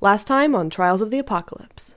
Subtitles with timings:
[0.00, 1.96] Last time on Trials of the Apocalypse.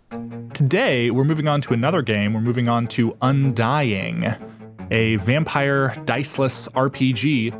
[0.55, 2.33] Today, we're moving on to another game.
[2.33, 4.25] We're moving on to Undying,
[4.89, 7.53] a vampire diceless RPG.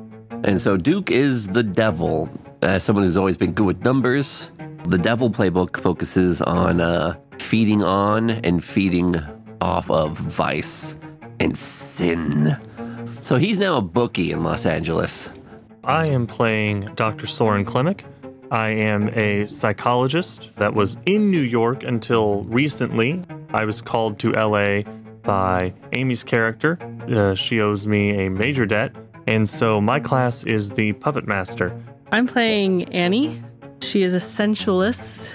[0.43, 2.27] And so Duke is the devil.
[2.63, 4.49] As someone who's always been good with numbers,
[4.85, 9.17] the devil playbook focuses on uh, feeding on and feeding
[9.61, 10.95] off of vice
[11.39, 12.57] and sin.
[13.21, 15.29] So he's now a bookie in Los Angeles.
[15.83, 17.27] I am playing Dr.
[17.27, 18.05] Soren Klimek.
[18.51, 23.23] I am a psychologist that was in New York until recently.
[23.53, 24.81] I was called to LA
[25.23, 26.77] by Amy's character.
[27.09, 28.93] Uh, she owes me a major debt,
[29.25, 31.73] and so my class is the puppet master.
[32.11, 33.41] I'm playing Annie.
[33.81, 35.29] She is a sensualist.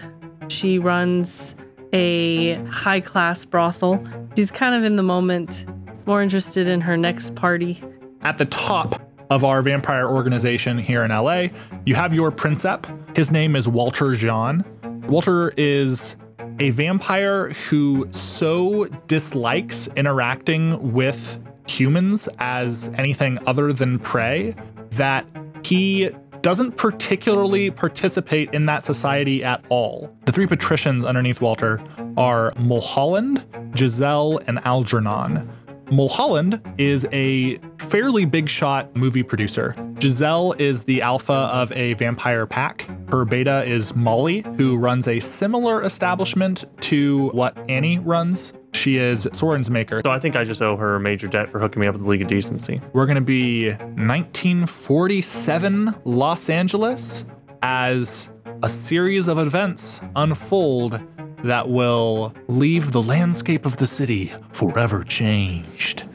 [0.48, 1.54] She runs
[1.94, 4.04] a high class brothel.
[4.36, 5.64] She's kind of in the moment,
[6.04, 7.82] more interested in her next party.
[8.24, 11.48] At the top of our vampire organization here in LA,
[11.84, 13.16] you have your princep.
[13.16, 14.64] His name is Walter Jean.
[15.08, 16.16] Walter is
[16.60, 24.54] a vampire who so dislikes interacting with humans as anything other than prey
[24.90, 25.26] that
[25.64, 30.14] he doesn't particularly participate in that society at all.
[30.26, 31.82] The three patricians underneath Walter
[32.16, 33.44] are Mulholland,
[33.76, 35.50] Giselle, and Algernon.
[35.90, 39.74] Mulholland is a fairly big shot movie producer.
[40.00, 42.88] Giselle is the alpha of a vampire pack.
[43.08, 48.52] Her beta is Molly, who runs a similar establishment to what Annie runs.
[48.72, 50.02] She is Soren's maker.
[50.04, 52.02] So I think I just owe her a major debt for hooking me up with
[52.02, 52.80] the League of Decency.
[52.92, 57.24] We're going to be 1947 Los Angeles
[57.62, 58.28] as
[58.62, 61.00] a series of events unfold
[61.44, 66.05] that will leave the landscape of the city forever changed.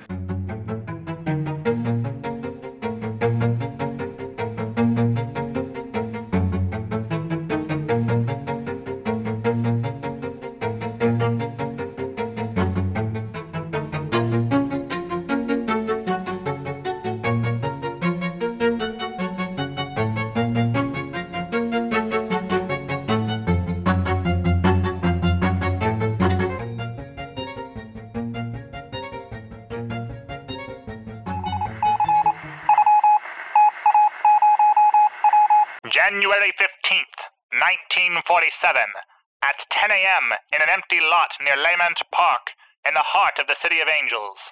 [42.41, 42.57] Park,
[42.87, 44.49] in the heart of the City of Angels.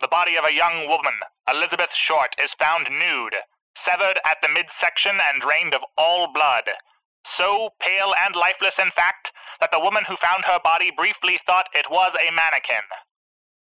[0.00, 1.14] The body of a young woman,
[1.50, 3.36] Elizabeth Short, is found nude,
[3.74, 6.70] severed at the midsection and drained of all blood.
[7.24, 11.66] So pale and lifeless, in fact, that the woman who found her body briefly thought
[11.74, 12.86] it was a mannequin.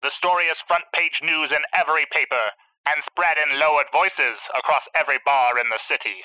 [0.04, 2.52] The story is front page news in every paper,
[2.86, 6.22] and spread in lowered voices across every bar in the city.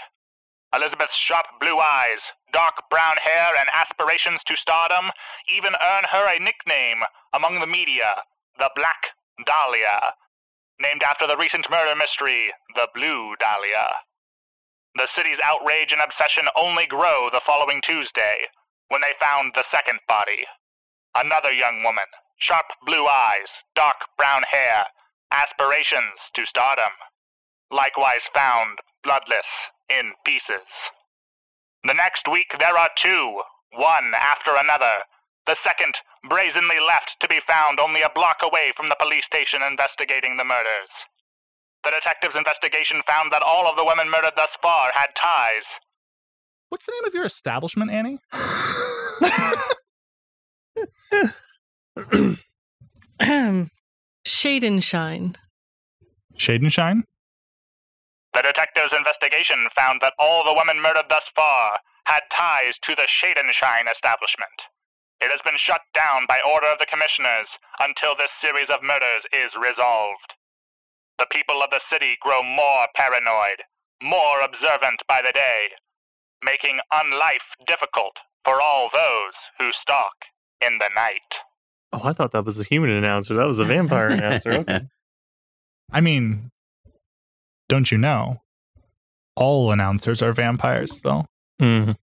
[0.75, 5.11] Elizabeth's sharp blue eyes, dark brown hair, and aspirations to stardom
[5.55, 7.03] even earn her a nickname
[7.35, 8.15] among the media,
[8.59, 9.09] the Black
[9.45, 10.15] Dahlia,
[10.81, 13.87] named after the recent murder mystery, the Blue Dahlia.
[14.95, 18.47] The city's outrage and obsession only grow the following Tuesday,
[18.89, 20.45] when they found the second body.
[21.15, 22.05] Another young woman,
[22.39, 24.87] sharp blue eyes, dark brown hair,
[25.33, 26.93] aspirations to stardom.
[27.71, 30.91] Likewise found bloodless in pieces.
[31.85, 35.05] The next week there are two, one after another.
[35.47, 35.95] The second
[36.29, 40.45] brazenly left to be found only a block away from the police station investigating the
[40.45, 40.91] murders.
[41.85, 45.65] The detective's investigation found that all of the women murdered thus far had ties.
[46.69, 48.19] What's the name of your establishment, Annie?
[54.25, 55.37] Shade and shine.
[56.37, 57.05] Shade and Shine?
[58.35, 63.07] The detective's investigation found that all the women murdered thus far had ties to the
[63.07, 64.69] Shade and Shine establishment.
[65.21, 69.27] It has been shut down by order of the commissioners until this series of murders
[69.33, 70.35] is resolved.
[71.19, 73.63] The people of the city grow more paranoid,
[74.03, 75.69] more observant by the day,
[76.43, 80.15] making unlife difficult for all those who stalk
[80.65, 81.39] in the night.
[81.93, 83.35] Oh, I thought that was a human announcer.
[83.35, 84.53] That was a vampire announcer.
[84.63, 84.81] Okay.
[85.95, 86.51] I mean,
[87.73, 88.43] don't you know?
[89.35, 91.25] All announcers are vampires, Phil.
[91.59, 91.97] Mhm.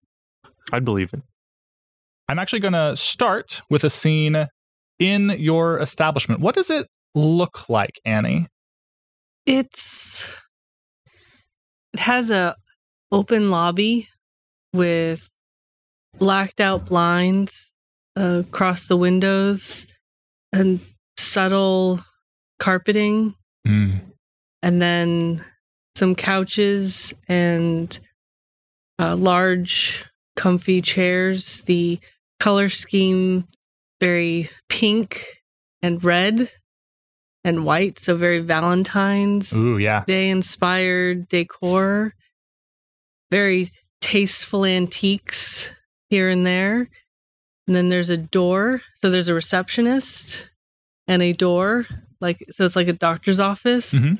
[0.73, 1.21] I'd believe it.
[2.27, 4.47] I'm actually going to start with a scene
[4.99, 6.41] in your establishment.
[6.41, 8.47] What does it look like, Annie?
[9.45, 10.35] It's
[11.93, 12.57] it has a
[13.13, 14.09] open lobby
[14.73, 15.29] with
[16.19, 17.75] blacked out blinds
[18.19, 19.87] uh, across the windows
[20.51, 20.81] and
[21.19, 22.01] subtle
[22.59, 23.35] carpeting
[23.67, 24.01] Mm.
[24.63, 25.45] and then
[25.99, 27.99] some couches and
[28.99, 30.05] a large
[30.37, 31.63] comfy chairs.
[31.63, 31.99] The
[32.39, 33.47] color scheme
[34.01, 35.43] very pink
[35.83, 36.51] and red
[37.45, 40.05] and white, so very Valentine's Ooh, yeah.
[40.07, 42.15] Day inspired decor.
[43.31, 45.69] Very tasteful antiques
[46.11, 46.89] here and there.
[47.67, 48.83] And then there's a door.
[48.97, 50.49] So there's a receptionist
[51.07, 51.87] and a door.
[52.21, 53.93] Like so it's like a doctor's office.
[53.93, 54.19] Mhm.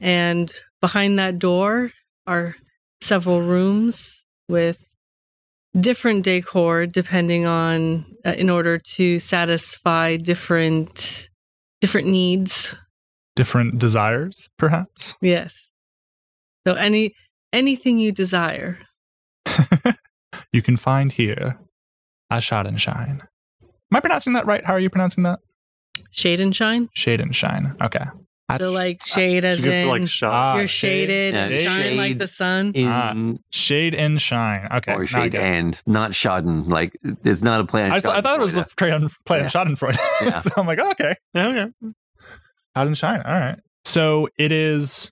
[0.00, 0.52] And
[0.86, 1.90] behind that door
[2.26, 2.56] are
[3.00, 4.84] several rooms with
[5.88, 11.30] different decor depending on uh, in order to satisfy different
[11.80, 12.74] different needs
[13.36, 15.14] Different desires, perhaps.
[15.22, 15.70] yes
[16.66, 17.14] so any
[17.52, 18.78] anything you desire
[20.52, 21.58] you can find here
[22.30, 23.22] a shot and shine.
[23.62, 24.64] Am I pronouncing that right?
[24.66, 25.38] How are you pronouncing that?
[26.10, 27.74] shade and shine Shade and shine.
[27.80, 28.04] Okay.
[28.58, 30.32] So like shade as in like shot.
[30.32, 33.14] Ah, you're shaded Yeah, and shine like the sun In Ah,
[33.50, 34.68] Shade and shine.
[34.72, 34.92] Okay.
[34.94, 36.68] or shade get and not Schaden.
[36.68, 38.76] Like it's not a play on I, s- I thought it was a Schadenfreude.
[38.76, 39.50] play on, play on Yeah.
[39.50, 39.98] Schadenfreude.
[40.22, 40.38] Yeah.
[40.40, 41.14] so I'm like, oh, okay.
[41.36, 41.72] Okay.
[42.76, 43.22] Out and shine.
[43.22, 43.58] All right.
[43.84, 45.10] So it is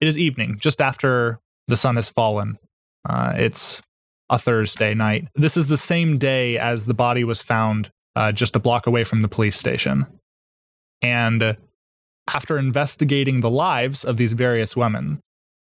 [0.00, 1.38] it is evening, just after
[1.68, 2.56] the sun has fallen.
[3.08, 3.82] Uh, it's
[4.30, 5.28] a Thursday night.
[5.34, 9.04] This is the same day as the body was found uh, just a block away
[9.04, 10.06] from the police station.
[11.02, 11.54] And uh,
[12.28, 15.20] after investigating the lives of these various women,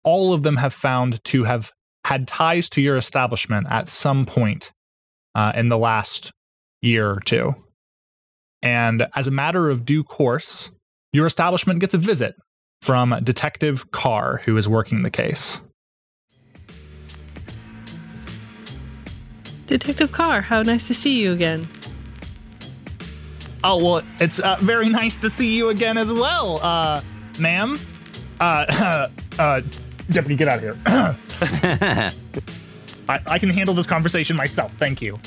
[0.03, 1.71] all of them have found to have
[2.05, 4.71] had ties to your establishment at some point
[5.35, 6.31] uh, in the last
[6.81, 7.55] year or two.
[8.61, 10.71] And as a matter of due course,
[11.13, 12.35] your establishment gets a visit
[12.81, 15.59] from Detective Carr, who is working the case.
[19.69, 21.67] detective carr how nice to see you again
[23.63, 27.01] Oh, well, it's uh, very nice to see you again as well, uh,
[27.39, 27.79] ma'am.
[28.39, 29.09] Uh,
[29.39, 29.61] uh,
[30.09, 30.77] deputy, get out of here.
[33.09, 34.73] I, I can handle this conversation myself.
[34.75, 35.19] Thank you.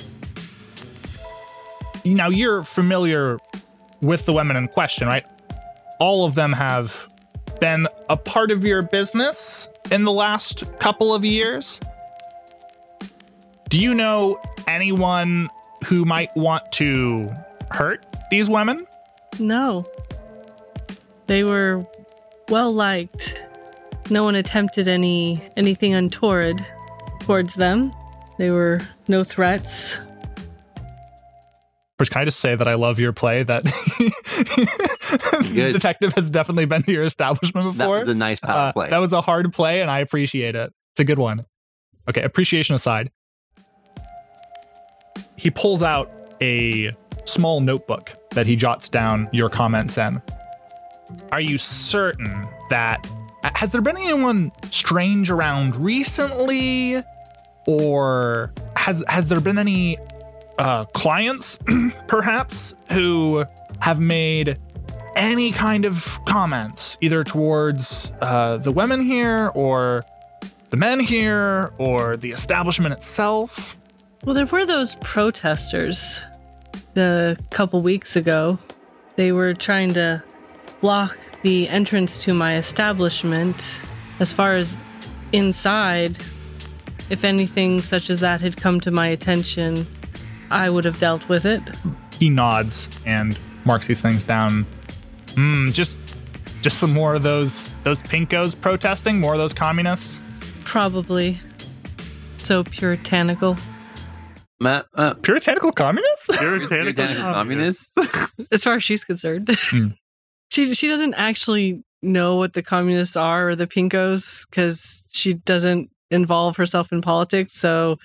[2.04, 3.38] Now, you're familiar
[4.00, 5.24] with the women in question, right?
[6.00, 7.08] All of them have
[7.60, 11.80] been a part of your business in the last couple of years.
[13.68, 15.48] Do you know anyone
[15.84, 17.32] who might want to
[17.70, 18.86] hurt these women?
[19.38, 19.86] no
[21.26, 21.86] they were
[22.48, 23.42] well liked
[24.10, 26.64] no one attempted any anything untoward
[27.20, 27.92] towards them
[28.38, 29.98] they were no threats
[31.98, 33.62] Which can I just say that I love your play that
[34.42, 37.72] the detective has definitely been to your establishment before.
[37.78, 37.98] that before.
[38.00, 38.90] was a nice power Uh, play.
[38.90, 40.72] That was a hard play, and I appreciate it.
[40.94, 41.44] It's a good one.
[42.08, 43.10] Okay, appreciation aside,
[45.36, 46.94] he pulls out a
[47.24, 50.20] small notebook that he jots down your comments in.
[51.30, 53.06] Are you certain that
[53.44, 57.02] has there been anyone strange around recently,
[57.66, 59.98] or has has there been any
[60.58, 61.58] uh, clients,
[62.06, 63.44] perhaps, who
[63.80, 64.58] have made
[65.16, 70.02] any kind of comments, either towards uh, the women here or
[70.70, 73.76] the men here or the establishment itself.
[74.24, 76.20] Well, there were those protesters
[76.96, 78.58] a couple weeks ago.
[79.16, 80.22] They were trying to
[80.80, 83.82] block the entrance to my establishment.
[84.20, 84.78] As far as
[85.32, 86.18] inside,
[87.10, 89.86] if anything such as that had come to my attention,
[90.50, 91.62] I would have dealt with it.
[92.18, 94.66] He nods and marks these things down.
[95.34, 95.98] Hmm, just
[96.60, 100.20] just some more of those those pinkos protesting, more of those communists.
[100.64, 101.40] Probably.
[102.38, 103.56] So puritanical.
[104.62, 106.26] Matt, uh, Puritanical communists?
[106.36, 107.88] Puritanical puritanical communist.
[107.96, 108.32] communists.
[108.52, 109.48] As far as she's concerned.
[109.58, 109.88] Hmm.
[110.52, 115.90] she she doesn't actually know what the communists are or the pinkos because she doesn't
[116.10, 117.54] involve herself in politics.
[117.54, 117.96] So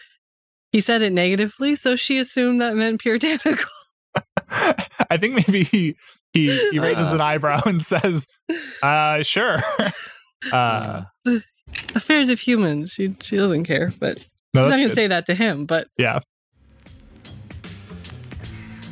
[0.71, 3.69] he said it negatively, so she assumed that meant puritanical.
[5.09, 5.95] I think maybe he
[6.33, 7.15] he, he raises Uh.
[7.15, 8.27] an eyebrow and says,
[8.81, 9.57] uh sure.
[10.51, 11.03] uh
[11.95, 12.91] Affairs of humans.
[12.91, 14.17] She she doesn't care, but
[14.53, 15.65] no, she's not gonna say that to him.
[15.65, 16.19] But Yeah.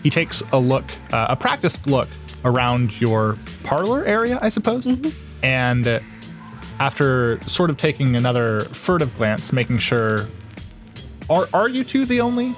[0.05, 2.07] He takes a look, uh, a practiced look
[2.43, 4.87] around your parlor area, I suppose.
[5.41, 5.99] And uh,
[6.79, 10.27] after sort of taking another furtive glance, making sure
[11.27, 12.53] are are you two the only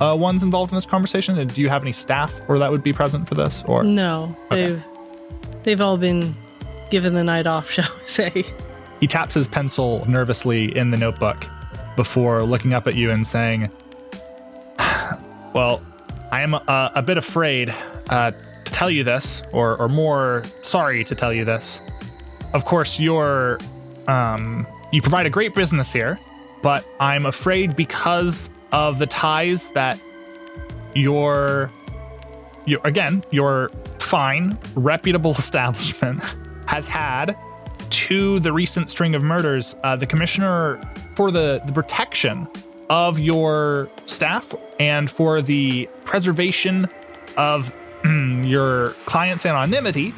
[0.00, 1.36] uh, ones involved in this conversation?
[1.40, 3.64] And do you have any staff or that would be present for this?
[3.66, 4.66] Or no, Okay.
[4.66, 4.84] they've
[5.64, 6.36] they've all been
[6.92, 8.44] given the night off, shall we say?
[9.00, 11.44] He taps his pencil nervously in the notebook
[11.96, 13.72] before looking up at you and saying,
[15.52, 15.82] Well,
[16.32, 16.60] I am uh,
[16.94, 17.74] a bit afraid
[18.08, 21.82] uh, to tell you this, or, or more sorry to tell you this.
[22.54, 23.58] Of course, you're,
[24.08, 26.18] um, you provide a great business here,
[26.62, 30.00] but I'm afraid because of the ties that
[30.94, 31.70] your
[32.64, 36.22] your again your fine reputable establishment
[36.66, 37.36] has had
[37.90, 40.80] to the recent string of murders uh, the commissioner
[41.16, 42.46] for the, the protection
[42.92, 46.86] of your staff and for the preservation
[47.38, 47.74] of
[48.44, 50.12] your client's anonymity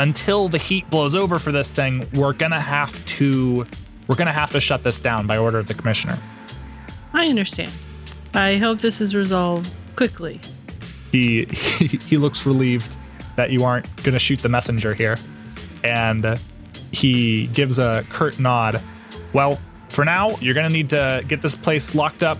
[0.00, 3.64] until the heat blows over for this thing we're gonna have to
[4.08, 6.18] we're gonna have to shut this down by order of the commissioner
[7.14, 7.72] I understand.
[8.34, 10.40] I hope this is resolved quickly.
[11.12, 12.90] he he, he looks relieved
[13.36, 15.16] that you aren't to shoot the messenger here
[15.84, 16.40] and
[16.90, 18.82] he gives a curt nod
[19.32, 22.38] well for now you're going to need to get this place locked up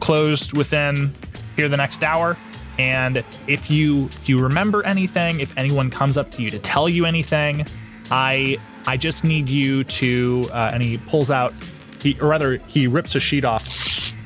[0.00, 1.14] closed within
[1.56, 2.36] here the next hour.
[2.78, 6.90] And if you if you remember anything if anyone comes up to you to tell
[6.90, 7.66] you anything
[8.10, 11.54] i i just need you to uh, and he pulls out
[12.02, 13.66] he or rather he rips a sheet off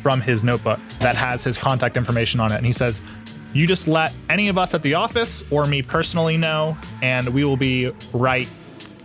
[0.00, 2.56] from his notebook that has his contact information on it.
[2.56, 3.00] And he says
[3.52, 7.44] you just let any of us at the office or me personally know and we
[7.44, 8.48] will be right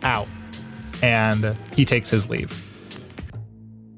[0.04, 0.28] out.
[1.02, 2.65] And he takes his leave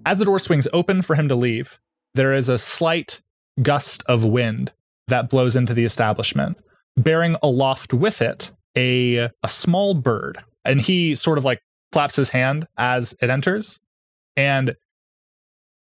[0.08, 1.80] as the door swings open for him to leave
[2.16, 3.22] there is a slight
[3.62, 4.72] gust of wind
[5.08, 6.58] that blows into the establishment
[6.96, 11.62] bearing aloft with it a a small bird and he sort of like
[11.92, 13.80] flaps his hand as it enters
[14.36, 14.76] and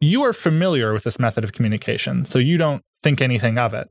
[0.01, 3.89] you are familiar with this method of communication, so you don't think anything of it.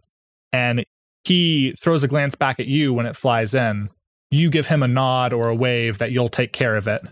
[0.52, 0.84] And
[1.24, 3.90] he throws a glance back at you when it flies in.
[4.30, 7.02] You give him a nod or a wave that you'll take care of it.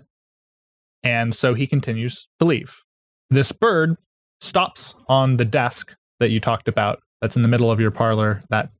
[1.02, 2.82] And so he continues to leave.
[3.30, 3.96] This bird
[4.40, 8.42] stops on the desk that you talked about, that's in the middle of your parlor,
[8.50, 8.70] that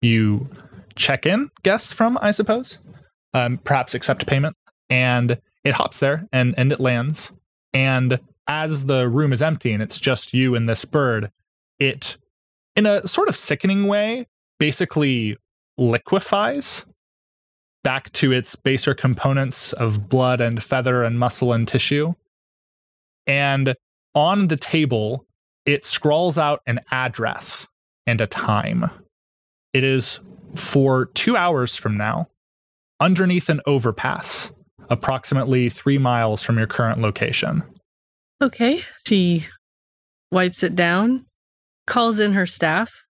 [0.00, 0.48] you
[0.96, 2.78] check in guests from, I suppose,
[3.32, 4.56] um, perhaps accept payment.
[4.90, 7.32] And it hops there and, and it lands.
[7.72, 11.30] And as the room is empty and it's just you and this bird,
[11.78, 12.18] it,
[12.76, 14.26] in a sort of sickening way,
[14.58, 15.36] basically
[15.76, 16.84] liquefies
[17.82, 22.12] back to its baser components of blood and feather and muscle and tissue.
[23.26, 23.74] And
[24.14, 25.26] on the table,
[25.66, 27.66] it scrawls out an address
[28.06, 28.90] and a time.
[29.72, 30.20] It is
[30.54, 32.28] for two hours from now,
[33.00, 34.52] underneath an overpass,
[34.88, 37.62] approximately three miles from your current location.
[38.42, 38.82] Okay.
[39.06, 39.46] She
[40.30, 41.26] wipes it down,
[41.86, 43.04] calls in her staff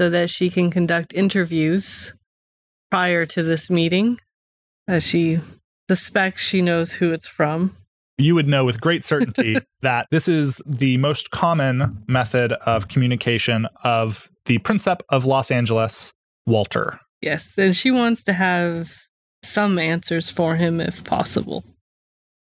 [0.00, 2.12] so that she can conduct interviews
[2.90, 4.18] prior to this meeting,
[4.88, 5.40] as she
[5.88, 7.74] suspects she knows who it's from.
[8.18, 13.66] You would know with great certainty that this is the most common method of communication
[13.82, 16.12] of the Princep of Los Angeles,
[16.46, 17.00] Walter.
[17.20, 18.92] Yes, and she wants to have
[19.42, 21.64] some answers for him if possible.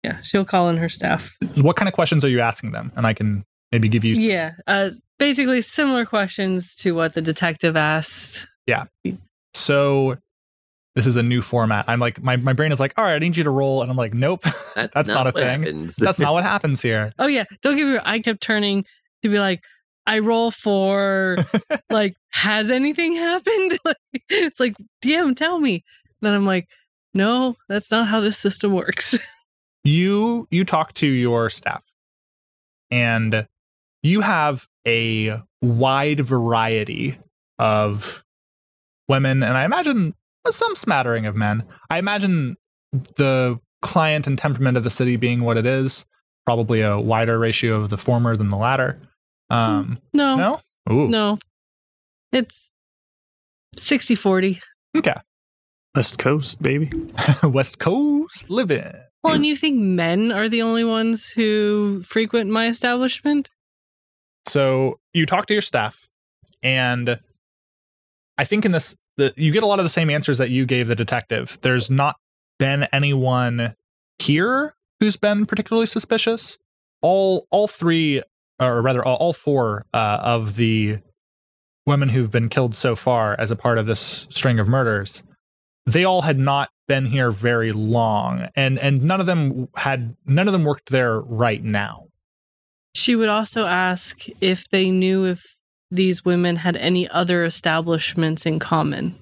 [0.04, 1.36] Yeah, she'll call in her staff.
[1.56, 2.92] What kind of questions are you asking them?
[2.94, 4.14] And I can maybe give you.
[4.14, 8.46] some- Yeah, uh, basically similar questions to what the detective asked.
[8.66, 8.84] Yeah.
[9.54, 10.18] So
[10.96, 11.84] this is a new format.
[11.88, 13.82] I'm like, my, my brain is like, all right, I need you to roll.
[13.82, 14.42] And I'm like, nope,
[14.74, 15.62] That's not a thing.
[15.62, 15.94] happens.
[15.98, 17.12] that's not what happens here.
[17.18, 17.98] Oh yeah, don't give me.
[18.02, 18.86] I kept turning
[19.22, 19.62] to be like,
[20.06, 21.36] I roll for
[21.90, 23.78] like, has anything happened?
[23.84, 23.96] Like,
[24.30, 24.74] it's like,
[25.04, 25.84] DM, tell me.
[26.22, 26.66] Then I'm like,
[27.12, 29.16] no, that's not how this system works.
[29.84, 31.84] you you talk to your staff
[32.90, 33.46] and
[34.02, 37.18] you have a wide variety
[37.58, 38.24] of
[39.08, 40.14] women and i imagine
[40.54, 42.56] some smattering of men i imagine
[43.16, 46.06] the client and temperament of the city being what it is
[46.44, 48.98] probably a wider ratio of the former than the latter
[49.50, 50.60] um no, no
[50.90, 51.08] Ooh.
[51.08, 51.38] no,
[52.32, 52.72] it's
[53.78, 54.60] 60 40.
[54.96, 55.14] okay
[55.94, 56.90] West Coast, baby.
[57.42, 58.92] west coast living
[59.24, 63.50] Well, and you think men are the only ones who frequent my establishment?
[64.46, 66.06] So you talk to your staff,
[66.62, 67.18] and
[68.38, 70.66] I think in this, the, you get a lot of the same answers that you
[70.66, 71.58] gave the detective.
[71.62, 72.16] There's not
[72.58, 73.74] been anyone
[74.18, 76.58] here who's been particularly suspicious.
[77.02, 78.22] All, all three,
[78.58, 80.98] or rather, all, all four uh, of the
[81.86, 85.22] women who've been killed so far as a part of this string of murders,
[85.86, 90.48] they all had not been here very long, and and none of them had none
[90.48, 92.08] of them worked there right now.
[92.94, 95.55] She would also ask if they knew if
[95.90, 99.16] these women had any other establishments in common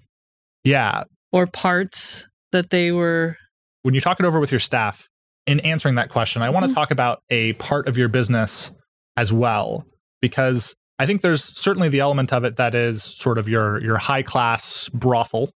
[0.63, 3.37] Yeah, or parts that they were.
[3.83, 5.09] when you talk it over with your staff
[5.47, 6.75] in answering that question, I want to mm-hmm.
[6.75, 8.71] talk about a part of your business
[9.17, 9.85] as well,
[10.23, 13.97] because I think there's certainly the element of it that is sort of your your
[13.99, 15.51] high class brothel,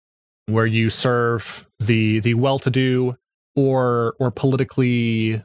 [0.47, 3.17] where you serve the the well to do
[3.55, 5.43] or or politically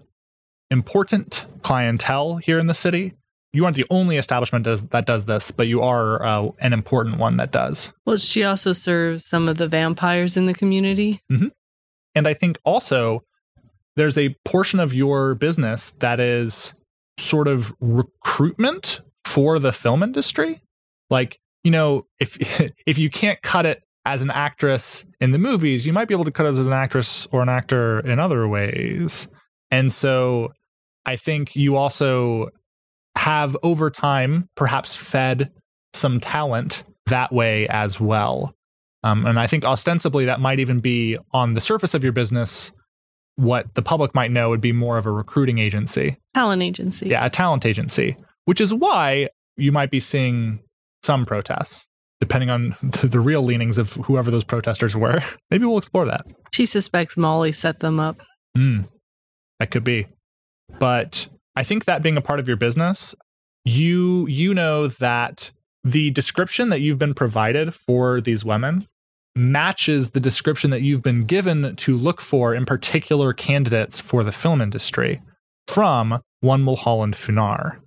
[0.70, 3.14] important clientele here in the city.
[3.54, 7.18] You aren't the only establishment does, that does this, but you are uh, an important
[7.18, 7.92] one that does.
[8.06, 11.22] Well, she also serves some of the vampires in the community.
[12.16, 13.24] And I think also
[13.96, 16.74] there's a portion of your business that is
[17.18, 20.62] sort of recruitment for the film industry.
[21.10, 22.38] Like, you know, if
[22.86, 26.26] if you can't cut it as an actress in the movies, you might be able
[26.26, 29.28] to cut it as an actress or an actor in other ways.
[29.70, 30.54] And so
[31.06, 32.50] I think you also
[33.22, 35.52] have over time perhaps fed
[35.94, 38.56] some talent that way as well.
[39.04, 42.72] Um, and I think ostensibly that might even be on the surface of your business.
[43.36, 46.18] What the public might know would be more of a recruiting agency.
[46.34, 47.10] Talent agency.
[47.10, 50.60] Yeah, a talent agency, which is why you might be seeing
[51.04, 51.86] some protests,
[52.20, 55.24] depending on the, the real leanings of whoever those protesters were.
[55.52, 56.26] Maybe we'll explore that.
[56.54, 58.20] She suspects Molly set them up.
[58.58, 58.88] Mm,
[59.60, 60.08] that could be.
[60.80, 63.16] But I think that being a part of your business,
[63.66, 65.52] you you know that
[65.84, 68.88] the description that you've been provided for these women
[69.36, 74.32] matches the description that you've been given to look for in particular candidates for the
[74.32, 75.22] film industry
[75.68, 77.78] from one Mulholland Funar.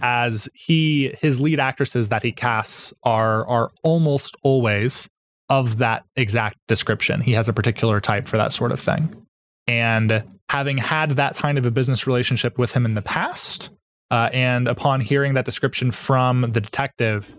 [0.00, 5.08] As he his lead actresses that he casts are are almost always
[5.48, 7.20] of that exact description.
[7.20, 9.25] He has a particular type for that sort of thing.
[9.68, 13.70] And having had that kind of a business relationship with him in the past,
[14.10, 17.34] uh, and upon hearing that description from the detective,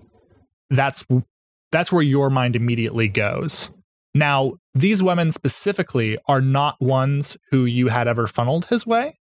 [0.70, 1.06] that's
[1.72, 3.70] that's where your mind immediately goes.
[4.14, 9.20] Now, these women specifically are not ones who you had ever funneled his way,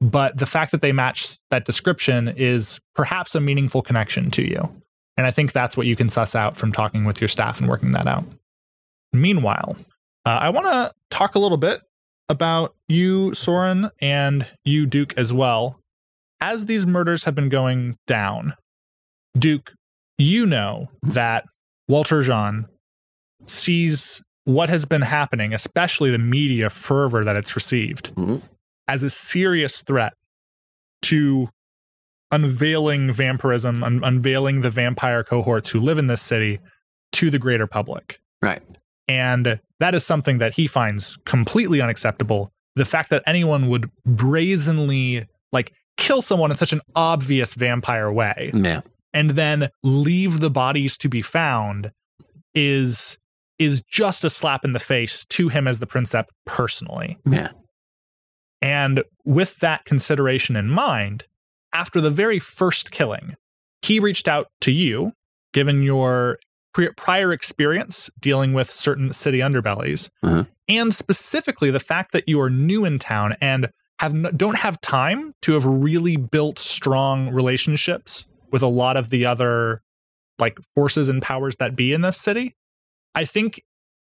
[0.00, 4.82] but the fact that they match that description is perhaps a meaningful connection to you.
[5.16, 7.68] And I think that's what you can suss out from talking with your staff and
[7.68, 8.24] working that out.
[9.12, 9.76] Meanwhile,
[10.24, 11.80] uh, I want to talk a little bit
[12.28, 15.78] about you, Soren, and you, Duke, as well.
[16.40, 18.54] As these murders have been going down,
[19.36, 19.72] Duke,
[20.18, 21.44] you know that
[21.88, 22.66] Walter Jean
[23.46, 28.42] sees what has been happening, especially the media fervor that it's received, Mhm.
[28.86, 30.14] as a serious threat
[31.02, 31.48] to
[32.30, 36.60] unveiling vampirism, un- unveiling the vampire cohorts who live in this city
[37.12, 38.20] to the greater public.
[38.42, 38.62] Right.
[39.08, 42.52] And that is something that he finds completely unacceptable.
[42.76, 48.52] The fact that anyone would brazenly like kill someone in such an obvious vampire way
[48.54, 48.82] Yeah.
[49.12, 51.90] and then leave the bodies to be found
[52.54, 53.16] is
[53.58, 57.18] is just a slap in the face to him as the princep personally.
[57.28, 57.48] Yeah.
[58.62, 61.24] And with that consideration in mind,
[61.72, 63.34] after the very first killing,
[63.82, 65.12] he reached out to you,
[65.52, 66.38] given your
[66.72, 70.46] pri- prior experience dealing with certain city underbellies, Mhm.
[70.68, 73.68] and specifically the fact that you are new in town and
[74.00, 79.26] have don't have time to have really built strong relationships with a lot of the
[79.26, 79.82] other
[80.38, 82.54] like forces and powers that be in this city.
[83.14, 83.60] I think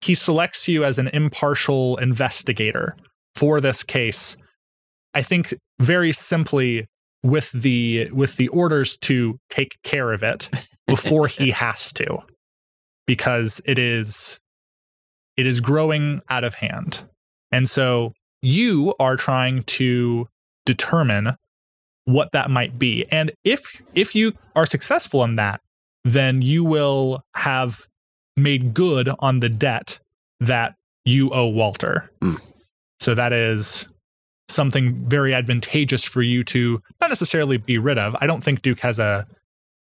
[0.01, 2.95] he selects you as an impartial investigator
[3.35, 4.35] for this case
[5.13, 6.87] i think very simply
[7.23, 10.49] with the with the orders to take care of it
[10.87, 12.17] before he has to
[13.09, 14.39] because it is
[15.35, 17.01] it is growing out of hand
[17.51, 20.27] and so you are trying to
[20.63, 21.35] determine
[22.05, 25.59] what that might be and if if you are successful in that
[26.03, 27.87] then you will have
[28.37, 29.99] made good on the debt
[30.39, 32.11] that you owe Walter.
[32.21, 32.39] Mm.
[32.99, 33.87] So that is
[34.49, 38.15] something very advantageous for you to not necessarily be rid of.
[38.21, 39.25] I don't think Duke has a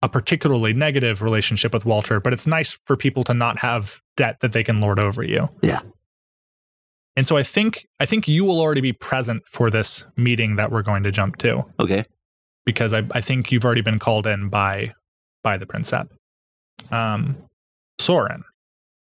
[0.06, 4.38] a particularly negative relationship with Walter, but it's nice for people to not have debt
[4.42, 5.50] that they can lord over you.
[5.64, 5.80] Yeah.
[7.16, 10.72] And so I think I think you will already be present for this meeting that
[10.72, 12.06] we're going to jump to Okay.
[12.66, 14.94] because I, I think you've already been called in by
[15.44, 16.16] by the princeps.
[16.92, 17.38] Um,
[18.00, 18.44] Soren.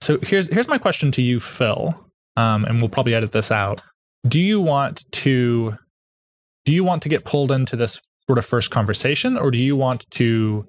[0.01, 1.95] So here's here's my question to you, Phil.
[2.37, 3.81] Um, and we'll probably edit this out.
[4.27, 5.77] Do you want to
[6.65, 9.75] do you want to get pulled into this sort of first conversation, or do you
[9.75, 10.67] want to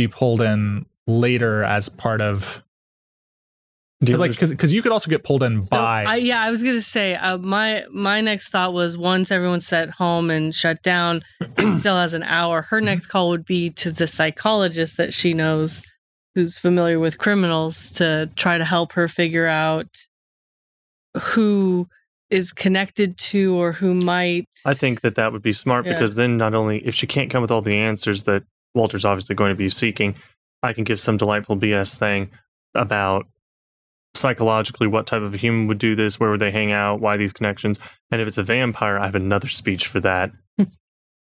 [0.00, 2.62] be pulled in later as part of
[4.00, 6.50] Do because like because you could also get pulled in So, by I, yeah, I
[6.50, 10.82] was gonna say uh, my my next thought was once everyone's set home and shut
[10.82, 11.22] down,
[11.58, 12.62] she still has an hour.
[12.62, 15.82] Her next call would be to the psychologist that she knows,
[16.34, 19.88] who's familiar with criminals, to try to help her figure out
[21.34, 21.88] who
[22.30, 24.44] is connected to or who might.
[24.64, 25.94] I think that that would be smart Yeah.
[25.94, 29.34] because then not only if she can't come with all the answers that Walter's obviously
[29.34, 30.14] going to be seeking,
[30.62, 32.30] I can give some delightful BS thing
[32.74, 33.26] about
[34.14, 37.16] psychologically what type of a human would do this, where would they hang out, why
[37.16, 37.78] these connections,
[38.10, 40.30] and if it's a vampire, I have another speech for that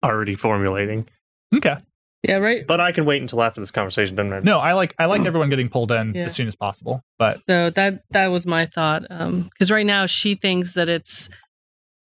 [0.04, 1.08] already formulating.
[1.56, 1.78] Okay.
[2.24, 2.66] Yeah, right.
[2.66, 4.16] But I can wait until after this conversation.
[4.16, 4.44] Doesn't matter.
[4.46, 6.24] No, I like I like everyone getting pulled in Yeah.
[6.24, 7.02] as soon as possible.
[7.20, 9.04] But So that that was my thought.
[9.10, 11.30] Um, because right now she thinks that it's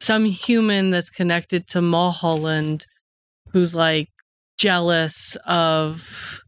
[0.00, 2.86] some human that's connected to Mulholland
[3.52, 4.08] who's like
[4.58, 6.40] jealous of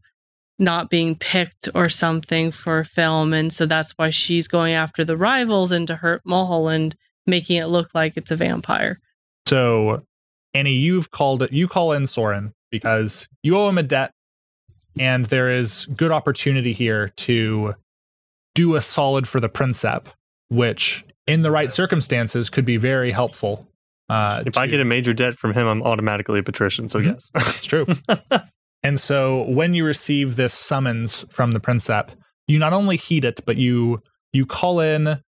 [0.59, 5.03] not being picked or something for a film, and so that's why she's going after
[5.03, 6.95] the rivals and to hurt Mulholland,
[7.25, 8.99] making it look like it's a vampire.
[9.47, 10.03] so
[10.53, 14.11] Annie, you've called it you call in Soren because you owe him a debt
[14.99, 17.75] and there is good opportunity here to
[18.53, 20.07] do a solid for the Princep,
[20.49, 23.67] which in the right circumstances could be very helpful.
[24.11, 26.87] Uh, If I get a major debt from him, I'm automatically a patrician.
[26.87, 27.05] So Mhm.
[27.05, 27.31] yes.
[27.33, 27.85] That's true.
[28.83, 32.09] and so when you receive this summons from the Princep,
[32.47, 34.01] you not only heed it, but you
[34.33, 35.21] you call in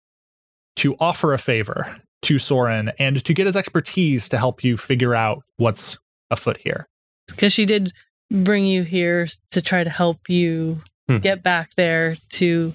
[0.77, 5.13] to offer a favor to Soren and to get his expertise to help you figure
[5.15, 5.97] out what's
[6.29, 6.87] afoot here.
[7.27, 7.93] Because she did
[8.31, 11.17] bring you here to try to help you Hmm.
[11.17, 12.73] get back there to,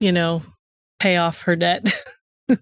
[0.00, 0.42] you know,
[1.00, 1.82] pay off her debt.
[2.46, 2.60] Because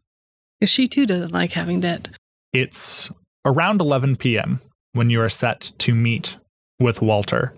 [0.71, 2.09] she too doesn't like having debt.
[2.57, 3.13] It's
[3.45, 4.63] around 11 p.m.
[4.95, 6.39] when you are set to meet
[6.81, 7.55] with Walter.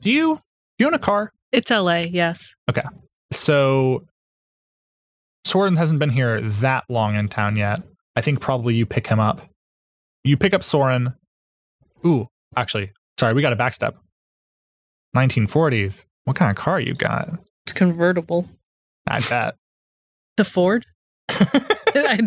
[0.00, 0.42] Do you do
[0.78, 1.32] you own a car?
[1.52, 2.52] It's LA, yes.
[2.68, 2.82] Okay.
[3.32, 4.04] So
[5.44, 7.82] Soren hasn't been here that long in town yet.
[8.16, 9.42] I think probably you pick him up.
[10.24, 11.14] You pick up Soren.
[12.04, 13.94] Ooh, actually, sorry, we got a backstep.
[15.16, 16.02] 1940s.
[16.24, 17.38] What kind of car you got?
[17.64, 18.48] It's convertible.
[19.06, 19.54] I bet.
[20.36, 20.84] The Ford?
[21.28, 22.26] I,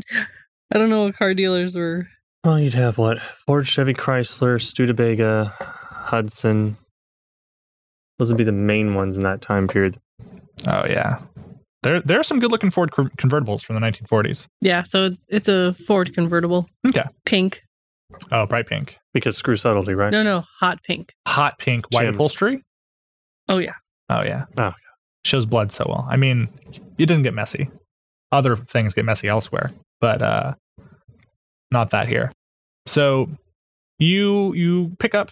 [0.73, 2.07] I don't know what car dealers were.
[2.43, 3.19] well, you'd have what?
[3.21, 6.77] Ford, Chevy, Chrysler, Studebaker, Hudson.
[8.19, 9.97] Those would be the main ones in that time period.
[10.67, 11.19] Oh yeah.
[11.83, 14.47] There there are some good looking Ford convertibles from the 1940s.
[14.61, 16.67] Yeah, so it's a Ford convertible.
[16.87, 17.03] Okay.
[17.25, 17.61] Pink.
[18.31, 18.97] Oh, bright pink.
[19.13, 20.11] Because screw subtlety, right?
[20.11, 21.13] No, no, hot pink.
[21.27, 22.13] Hot pink white Jim.
[22.13, 22.63] upholstery.
[23.49, 23.73] Oh, yeah.
[24.09, 24.45] Oh yeah.
[24.57, 24.77] Oh, okay.
[25.25, 26.07] Shows blood so well.
[26.09, 26.47] I mean,
[26.97, 27.69] it doesn't get messy.
[28.31, 30.53] Other things get messy elsewhere, but uh
[31.73, 32.31] not that here.
[32.85, 33.29] So
[33.99, 35.31] you you pick up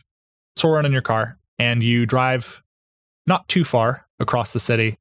[0.58, 2.62] Soren in your car and you drive
[3.26, 4.98] not too far across the city.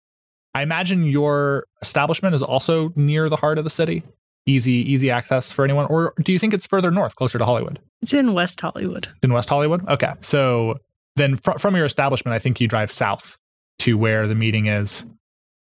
[0.55, 4.03] I imagine your establishment is also near the heart of the city.
[4.46, 7.79] Easy easy access for anyone or do you think it's further north closer to Hollywood?
[8.03, 9.09] It's in West Hollywood.
[9.16, 9.87] It's in West Hollywood.
[9.88, 10.12] Okay.
[10.22, 10.79] So
[11.16, 13.37] then fr- from your establishment, I think you drive south
[13.81, 15.05] to where the meeting is.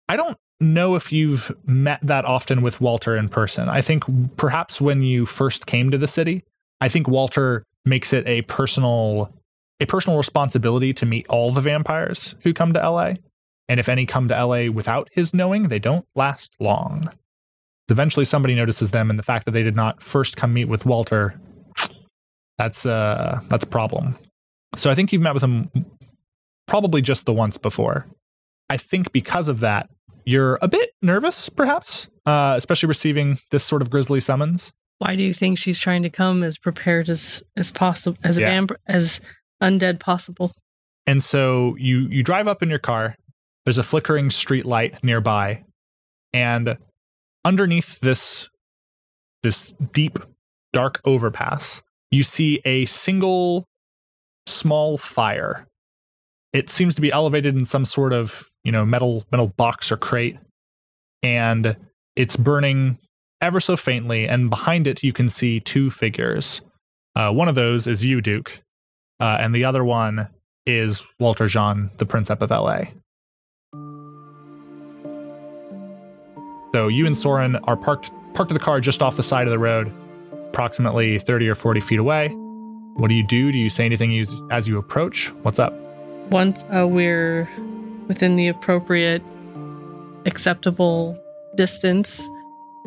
[0.08, 3.68] I don't know if you've met that often with Walter in person.
[3.68, 4.04] I think
[4.36, 6.44] perhaps when you first came to the city,
[6.80, 9.32] I think Walter makes it a personal
[9.82, 13.14] a personal responsibility to meet all the vampires who come to LA.
[13.66, 17.04] And if any come to LA without his knowing, they don't last long.
[17.88, 20.84] Eventually somebody notices them and the fact that they did not first come meet with
[20.84, 21.40] Walter
[22.60, 24.18] that's uh that's a problem.
[24.76, 25.70] So I think you've met with him
[26.68, 28.06] probably just the once before.
[28.68, 29.88] I think because of that,
[30.30, 34.72] you're a bit nervous, perhaps, uh, especially receiving this sort of grisly summons.
[34.98, 38.48] Why do you think she's trying to come as prepared as as possible, as Yeah.
[38.50, 39.20] vamp- as
[39.62, 40.52] undead possible?
[41.06, 43.16] And so you you drive up in your car.
[43.64, 45.64] There's a flickering street light nearby,
[46.32, 46.76] and
[47.44, 48.48] underneath this
[49.42, 50.18] this deep
[50.72, 53.64] dark overpass, you see a single
[54.46, 55.66] small fire.
[56.52, 59.96] It seems to be elevated in some sort of you know metal metal box or
[59.96, 60.38] crate,
[61.22, 61.76] and
[62.16, 62.98] it's burning
[63.40, 64.26] ever so faintly.
[64.26, 66.60] And behind it, you can see two figures.
[67.16, 68.60] Uh, one of those is you, Duke,
[69.18, 70.28] uh, and the other one
[70.66, 72.92] is Walter Jean, the Princep of LA.
[76.72, 79.58] So you and Soren are parked parked the car just off the side of the
[79.58, 79.92] road,
[80.48, 82.28] approximately 30 or 40 feet away.
[82.94, 83.50] What do you do?
[83.50, 85.32] Do you say anything as you approach?
[85.42, 85.74] What's up?
[86.30, 87.48] Once uh, we're
[88.10, 89.22] within the appropriate,
[90.26, 91.16] acceptable
[91.54, 92.28] distance,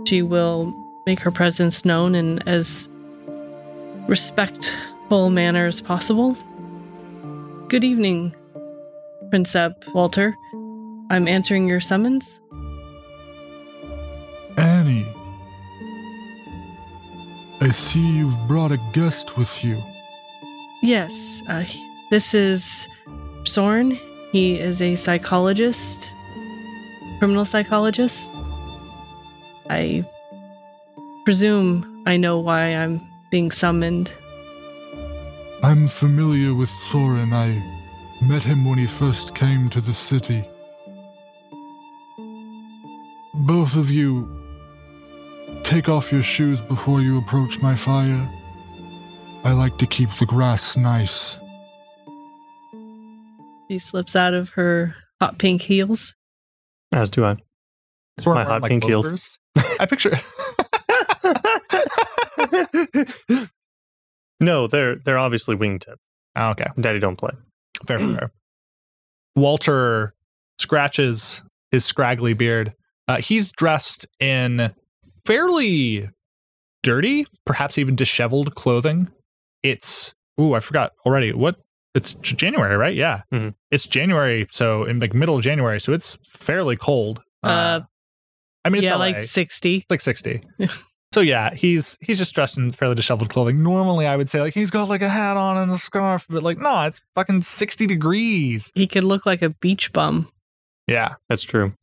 [0.05, 0.73] she will
[1.05, 2.89] make her presence known in as
[4.09, 6.35] respectful manner as possible.
[7.69, 8.35] Good evening,
[9.29, 10.35] Princep Walter.
[11.09, 12.41] I'm answering your summons.
[14.57, 15.07] Annie.
[17.61, 19.81] I see you've brought a guest with you.
[20.81, 21.63] Yes, uh,
[22.09, 22.89] this is
[23.45, 23.97] Soren.
[24.33, 26.11] He is a psychologist,
[27.19, 28.31] criminal psychologist.
[29.69, 30.03] I
[31.23, 34.11] presume I know why I'm being summoned.
[35.61, 37.31] I'm familiar with Soren.
[37.31, 37.61] I
[38.23, 40.43] met him when he first came to the city.
[43.35, 44.27] Both of you,
[45.63, 48.27] take off your shoes before you approach my fire.
[49.43, 51.37] I like to keep the grass nice.
[53.69, 56.13] She slips out of her hot pink heels.
[56.93, 57.37] As do I.
[58.17, 59.39] These weren't My wearing, hot pink heels.
[59.79, 60.19] I picture.
[64.43, 65.95] No, they're they're obviously wingtips.
[66.35, 66.65] Oh, okay.
[66.79, 67.31] Daddy don't play.
[67.87, 68.31] Fair, fair, fair.
[69.37, 70.13] Walter
[70.59, 72.73] scratches his scraggly beard.
[73.07, 74.73] Uh, he's dressed in
[75.25, 76.09] fairly
[76.81, 79.09] dirty, perhaps even disheveled clothing.
[79.63, 81.31] It's ooh, I forgot already.
[81.31, 81.55] What?
[81.93, 82.95] It's January, right?
[82.95, 83.53] Yeah, Mhm.
[83.71, 84.47] it's January.
[84.49, 87.21] So in like middle of January, so it's fairly cold.
[87.43, 87.81] Uh,
[88.65, 88.99] I mean, it's yeah, LA.
[89.11, 89.75] like 60.
[89.77, 90.41] It's like 60.
[91.13, 93.61] so yeah, he's he's just dressed in fairly disheveled clothing.
[93.61, 96.41] Normally I would say like he's got like a hat on and a scarf, but
[96.41, 98.71] like no, it's fucking 60 degrees.
[98.73, 100.29] He could look like a beach bum.
[100.87, 101.15] Yeah.
[101.29, 101.73] That's true.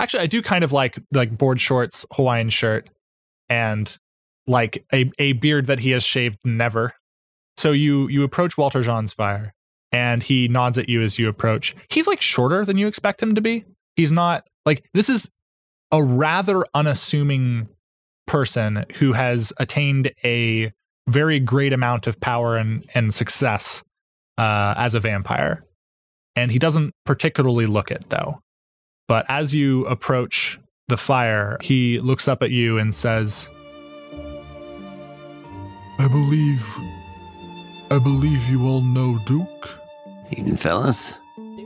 [0.00, 2.88] Actually, I do kind of like like board shorts, Hawaiian shirt,
[3.48, 3.96] and
[4.46, 6.92] like a, a beard that he has shaved never.
[7.58, 9.52] So you you approach Walter Jean's fire
[9.90, 11.74] and he nods at you as you approach.
[11.90, 13.64] He's like shorter than you expect him to be.
[13.96, 15.32] He's not like this is
[15.90, 17.68] a rather unassuming
[18.28, 20.72] person who has attained a
[21.08, 23.82] very great amount of power and, and success
[24.36, 25.64] uh, as a vampire.
[26.36, 28.40] And he doesn't particularly look it though.
[29.08, 33.48] But as you approach the fire, he looks up at you and says,
[35.98, 36.64] I believe.
[37.90, 39.78] I believe you all know Duke.
[40.30, 41.14] Evening, fellas.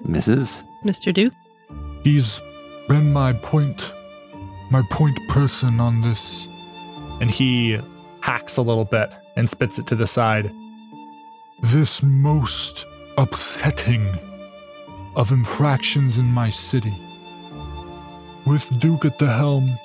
[0.07, 0.63] Mrs.
[0.85, 1.13] Mr.
[1.13, 1.35] Duke?
[2.05, 2.41] He's
[2.89, 3.93] been my point.
[4.71, 6.47] My point person on this.
[7.21, 7.79] and he
[8.21, 10.53] hacks a little bit and spits it to the side.
[11.61, 14.19] This most upsetting
[15.15, 16.95] of infractions in my city.
[18.45, 19.79] With Duke at the helm,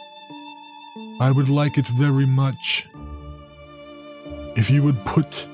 [1.19, 2.88] I would like it very much
[4.56, 5.45] if you would put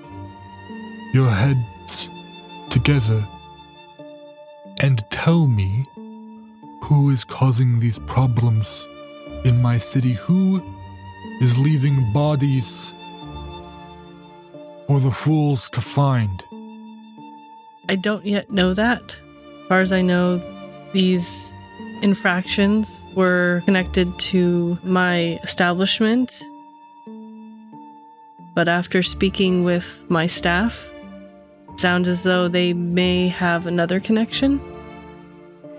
[1.13, 2.09] your heads
[2.71, 3.23] together
[4.81, 5.85] and tell me
[6.81, 8.87] who is causing these problems
[9.45, 10.59] in my city, who
[11.39, 12.91] is leaving bodies
[14.87, 16.43] for the fools to find.
[17.87, 19.03] I don't yet know that.
[19.03, 20.41] As far as I know,
[20.93, 21.51] these
[22.01, 26.43] infractions were connected to my establishment.
[28.55, 30.92] But after speaking with my staff,
[31.79, 34.59] sounds as though they may have another connection.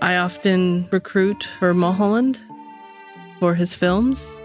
[0.01, 2.39] I often recruit for Mulholland
[3.39, 4.41] for his films,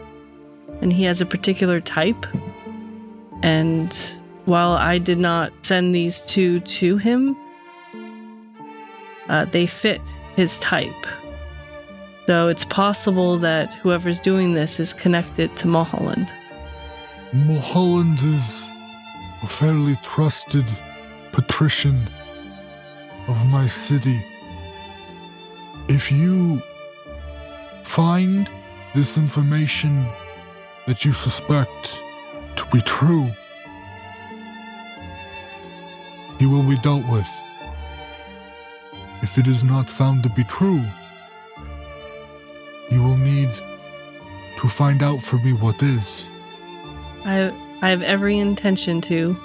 [0.80, 2.26] and he has a particular type.
[3.42, 3.92] And
[4.44, 7.36] while I did not send these two to him,
[9.28, 10.00] uh, they fit
[10.36, 11.06] his type.
[12.26, 16.32] So it's possible that whoever's doing this is connected to Mulholland.
[17.32, 18.68] Mulholland is
[19.42, 20.64] a fairly trusted
[21.42, 22.08] patrician
[23.26, 24.22] of my city.
[25.88, 26.62] If you
[27.82, 28.48] find
[28.94, 30.06] this information
[30.86, 31.98] that you suspect
[32.56, 33.30] to be true,
[36.38, 37.28] he will be dealt with.
[39.22, 40.82] If it is not found to be true,
[42.90, 43.50] you will need
[44.60, 46.26] to find out for me what is.
[47.24, 49.36] I I have every intention to.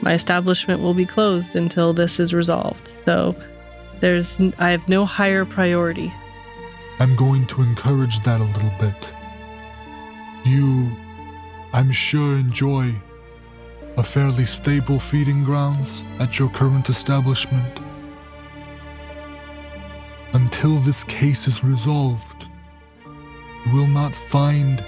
[0.00, 2.92] My establishment will be closed until this is resolved.
[3.04, 3.34] So
[4.00, 6.12] there's I have no higher priority.
[7.00, 9.08] I'm going to encourage that a little bit.
[10.44, 10.90] You,
[11.72, 12.94] I'm sure, enjoy
[13.96, 17.80] a fairly stable feeding grounds at your current establishment.
[20.32, 22.46] Until this case is resolved,
[23.66, 24.84] you will not find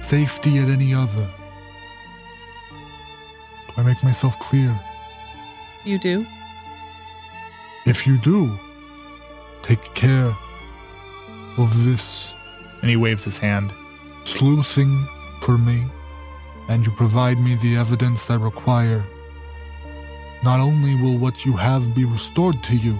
[0.00, 1.30] safety at any other.
[3.74, 4.78] Do I make myself clear?
[5.84, 6.26] You do?
[7.86, 8.58] If you do,
[9.62, 10.32] take care
[11.58, 12.32] of this
[12.80, 13.72] And he waves his hand.
[14.24, 15.06] sleuthing
[15.40, 15.84] for me,
[16.68, 19.04] and you provide me the evidence I require.
[20.44, 22.96] Not only will what you have be restored to you,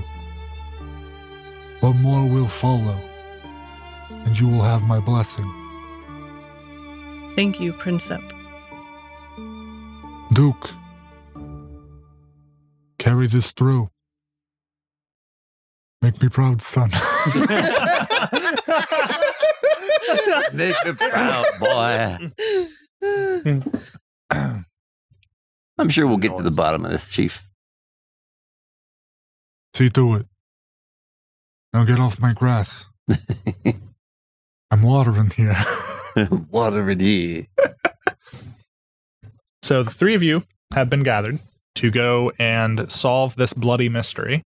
[1.80, 2.98] but more will follow,
[4.24, 5.50] and you will have my blessing.
[7.34, 8.31] Thank you, Princep.
[10.32, 10.70] Duke,
[12.98, 13.90] carry this through.
[16.00, 16.90] Make me proud, son.
[20.54, 22.30] Make me proud, boy.
[25.78, 27.46] I'm sure we'll get to the bottom of this, Chief.
[29.74, 30.26] See to it.
[31.72, 32.86] Now get off my grass.
[34.70, 35.56] I'm watering here.
[36.50, 37.46] Water it here.
[39.62, 40.42] So the three of you
[40.74, 41.38] have been gathered
[41.76, 44.42] to go and solve this bloody mystery.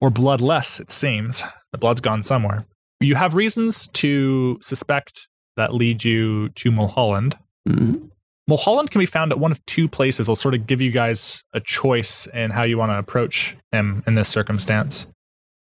[0.00, 1.44] or bloodless, it seems.
[1.70, 2.66] The blood's gone somewhere.
[2.98, 7.38] You have reasons to suspect that lead you to Mulholland.
[7.68, 8.10] Mhm.
[8.48, 10.28] Mulholland can be found at one of two places.
[10.28, 14.02] I'll sort of give you guys a choice in how you want to approach him
[14.04, 15.06] in this circumstance.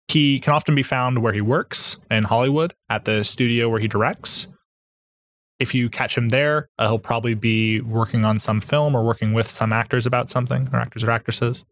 [0.08, 3.88] He can often be found where he works in Hollywood at the studio where he
[3.88, 4.46] directs.
[5.58, 9.32] If you catch him there, uh, he'll probably be working on some film or working
[9.32, 11.64] with some actors about something, or actors or actresses.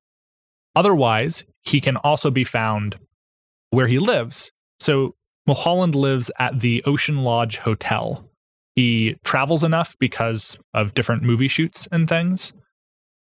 [0.74, 2.98] Otherwise, he can also be found
[3.70, 4.52] where he lives.
[4.80, 5.14] So
[5.46, 8.28] Mulholland lives at the Ocean Lodge Hotel.
[8.74, 12.52] He travels enough because of different movie shoots and things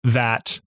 [0.03, 0.61] that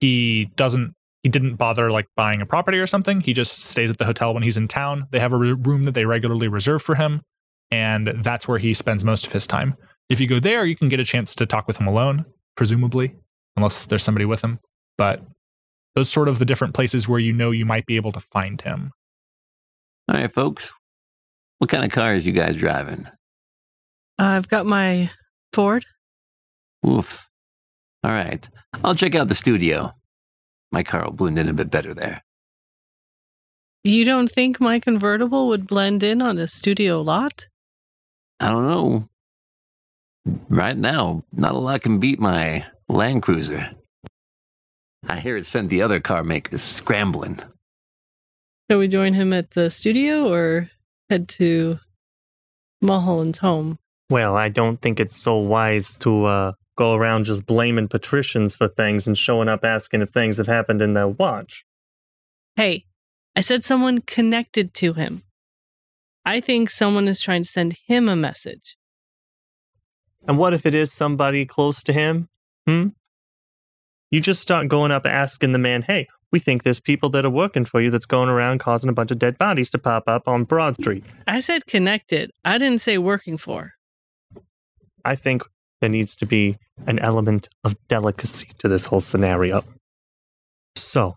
[0.00, 3.20] he doesn't he didn't bother like buying a property or something.
[3.20, 5.06] He just stays at the hotel when he's in town.
[5.10, 7.20] They have a room that they regularly reserve for him,
[7.70, 9.76] and that's where he spends most of his time.
[10.08, 12.22] If you go there, you can get a chance to talk with him alone,
[12.56, 13.14] presumably,
[13.56, 14.58] unless there's somebody with him.
[14.98, 15.22] But
[15.94, 18.60] those sort of the different places where you know you might be able to find
[18.60, 18.92] him.
[20.08, 20.72] All right, folks.
[21.58, 23.06] What kind of cars you guys driving?
[24.18, 25.10] I've got my
[25.52, 25.84] Ford.
[26.86, 27.28] Oof.
[28.02, 28.48] All right.
[28.82, 29.92] I'll check out the studio.
[30.72, 32.22] My car will blend in a bit better there.
[33.82, 37.46] You don't think my convertible would blend in on a studio lot?
[38.40, 39.08] I don't know.
[40.48, 43.70] Right now, not a lot can beat my Land Cruiser.
[45.06, 47.40] I hear it sent the other car makers scrambling.
[48.70, 50.70] Shall we join him at the studio or
[51.10, 51.80] head to
[52.80, 53.78] Mulholland's home?
[54.08, 58.68] Well, I don't think it's so wise to uh, go around just blaming patricians for
[58.68, 61.64] things and showing up asking if things have happened in their watch.
[62.56, 62.86] Hey,
[63.36, 65.22] I said someone connected to him.
[66.24, 68.76] I think someone is trying to send him a message.
[70.26, 72.28] And what if it is somebody close to him?
[72.66, 72.88] Hmm?
[74.10, 77.30] You just start going up asking the man, hey, we think there's people that are
[77.30, 80.28] working for you that's going around causing a bunch of dead bodies to pop up
[80.28, 81.04] on Broad Street.
[81.26, 82.30] I said connected.
[82.44, 83.74] I didn't say working for.
[85.04, 85.42] I think
[85.80, 89.64] there needs to be an element of delicacy to this whole scenario.
[90.76, 91.16] So,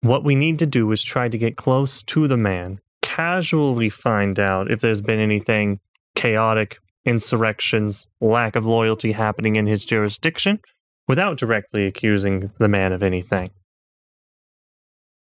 [0.00, 2.80] what we need to do is try to get close to the man,
[3.18, 5.80] casually find out if there's been anything
[6.14, 10.60] chaotic, insurrections, lack of loyalty happening in his jurisdiction,
[11.08, 13.50] without directly accusing the man of anything.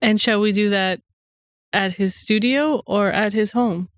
[0.01, 1.01] And shall we do that
[1.75, 3.91] at his studio or at his home?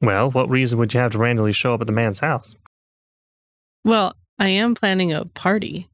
[0.00, 2.56] Well, what reason would you have to randomly show up at the man's house?
[3.84, 5.88] Well, I am planning a party.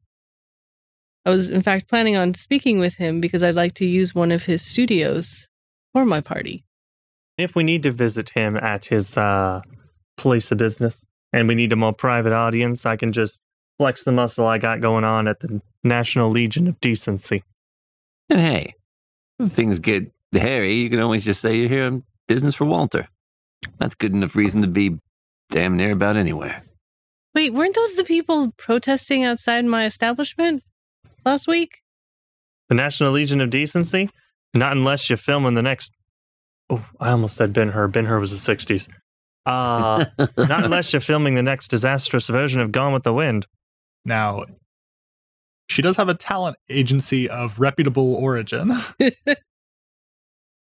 [1.25, 4.31] I was, in fact, planning on speaking with him because I'd like to use one
[4.31, 5.49] of his studios
[5.93, 6.63] for my party.
[7.37, 9.61] If we need to visit him at his uh,
[10.17, 13.39] place of business and we need a more private audience, I can just
[13.77, 17.43] flex the muscle I got going on at the National Legion of Decency.
[18.29, 18.75] And hey,
[19.39, 23.07] if things get hairy, you can always just say you're here on business for Walter.
[23.77, 24.99] That's good enough reason to be
[25.49, 26.61] damn near about anywhere.
[27.33, 30.63] Wait, weren't those the people protesting outside my establishment
[31.25, 31.81] last week?
[32.67, 34.09] The National Legion of Decency?
[34.53, 35.91] Not unless you're filming the next.
[36.69, 37.87] Oh, I almost said Ben Hur.
[37.87, 38.87] Ben Hur was the 60s.
[39.45, 40.05] Uh,
[40.37, 43.47] not unless you're filming the next disastrous version of Gone with the Wind.
[44.05, 44.45] Now,
[45.67, 48.71] she does have a talent agency of reputable origin.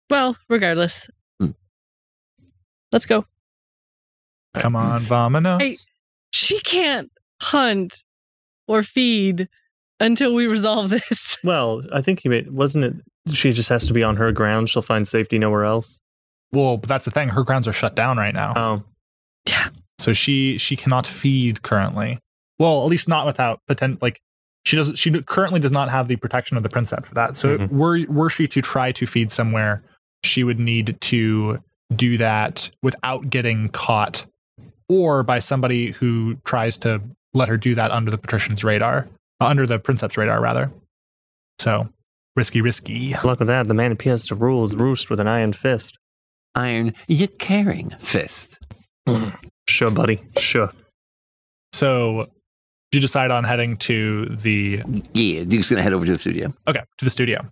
[0.09, 1.09] Well, regardless.
[1.39, 1.51] Hmm.
[2.91, 3.25] Let's go.
[4.53, 5.59] Come on, Vamonos.
[5.59, 5.77] Hey.
[6.31, 8.03] She can't hunt
[8.67, 9.49] or feed
[9.99, 11.37] until we resolve this.
[11.43, 12.93] Well, I think he made, wasn't it?
[13.31, 14.69] She just has to be on her ground.
[14.69, 16.01] She'll find safety nowhere else.
[16.51, 17.29] Well, but that's the thing.
[17.29, 18.53] Her grounds are shut down right now.
[18.55, 18.83] Oh,
[19.47, 19.69] yeah.
[19.99, 22.19] so she she cannot feed currently.
[22.59, 24.19] Well, at least not without potent like
[24.65, 24.97] she doesn't.
[24.97, 27.35] she currently does not have the protection of the princeps for that.
[27.37, 27.69] So Mhm.
[27.71, 29.81] were were she to try to feed somewhere,
[30.23, 31.61] she would need to
[31.95, 34.25] do that without getting caught
[34.89, 37.01] or by somebody who tries to
[37.33, 39.07] let her do that under the patrician's radar,
[39.41, 40.71] uh, under the princeps radar rather.
[41.59, 41.89] So,
[42.35, 43.15] risky risky.
[43.23, 43.67] luck with that.
[43.67, 45.97] The man appears to rule his roost with an iron fist.
[46.55, 48.59] Iron yet caring fist.
[49.07, 49.29] Hmm.
[49.67, 50.21] Sure, buddy.
[50.37, 50.71] Sure.
[51.73, 52.27] So,
[52.91, 54.81] you decide on heading to the
[55.13, 56.53] Yeah, Duke's gonna head over to the studio.
[56.67, 57.47] Okay, to the studio.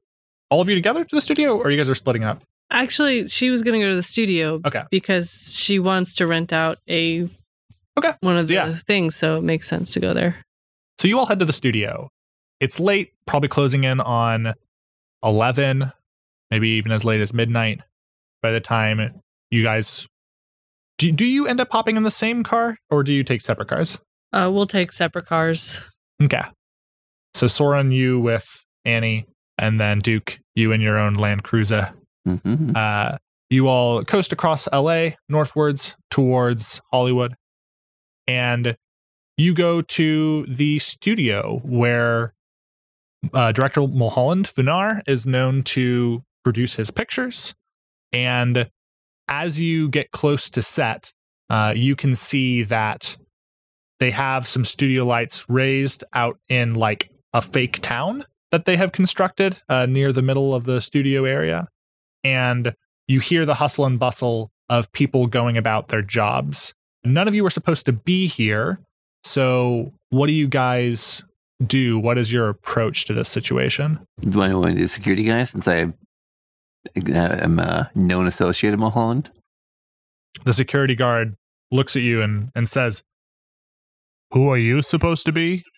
[0.49, 2.43] All of you together to the studio, or you guys are splitting up?
[2.69, 4.84] Actually, she was going to go to the studio Okay.
[4.91, 7.27] because she wants to rent out a
[7.97, 8.13] Okay.
[8.21, 8.73] one of the Yeah.
[8.73, 10.43] things, so it makes sense to go there.
[10.99, 12.09] So you all head to the studio.
[12.59, 14.53] It's late, probably closing in on
[15.24, 15.91] 11,
[16.49, 17.82] maybe even as late as midnight
[18.41, 20.07] by the time you guys.
[20.97, 23.67] Do, do you end up hopping in the same car, or do you take separate
[23.67, 23.99] cars?
[24.34, 25.82] Uh, we'll take separate cars.
[26.22, 26.41] Okay.
[27.34, 29.26] So Soren, you with Annie,
[29.57, 31.93] and then Duke, you in your own Land Cruiser.
[32.26, 33.17] hmm Uh,
[33.49, 37.36] you all coast across LA northwards towards Hollywood,
[38.28, 38.78] and
[39.38, 42.34] you go to the studio where
[43.34, 47.53] uh, director Mulholland Funar is known to produce his pictures.
[48.11, 48.69] And
[49.30, 51.13] as you get close to set,
[51.49, 53.17] uh, you can see that
[53.99, 58.91] they have some studio lights raised out in like a fake town that they have
[58.91, 61.67] constructed uh, near the middle of the studio area.
[62.24, 62.74] And
[63.07, 66.74] you hear the hustle and bustle of people going about their jobs.
[67.03, 68.80] None of you are supposed to be here.
[69.24, 71.24] So, what do you guys
[71.66, 71.99] do?
[71.99, 73.99] What is your approach to this situation?
[74.20, 75.93] Do I know the security guy since I
[76.95, 79.30] am a known associate of Mulholland?
[80.43, 81.36] The security guard
[81.72, 83.03] looks at you and, and says,
[84.32, 85.64] Who are you supposed to be?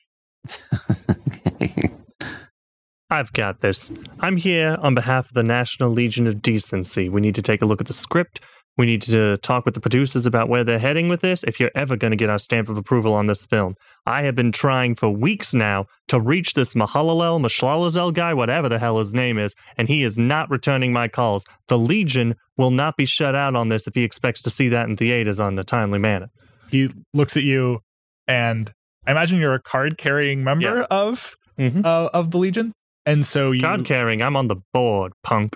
[3.10, 3.92] I've got this.
[4.20, 7.10] I'm here on behalf of the National Legion of Decency.
[7.10, 8.40] We need to take a look at the script.
[8.76, 11.69] We need to talk with the producers about where they're heading with this if you're
[11.76, 13.76] ever going to get our stamp of approval on this film.
[14.07, 18.80] I have been trying for weeks now to reach this Mahalalel, Mashlalazel guy, whatever the
[18.80, 21.45] hell his name is, and he is not returning my calls.
[21.67, 24.89] The Legion will not be shut out on this if he expects to see that
[24.89, 26.30] in theaters on a timely manner.
[26.71, 27.82] He looks at you
[28.28, 28.74] and
[29.05, 30.86] I imagine you're a card carrying member Yeah.
[30.89, 31.86] of Mhm.
[31.86, 32.71] uh, of the Legion.
[33.05, 35.55] And so you Card carrying, I'm on the board, punk.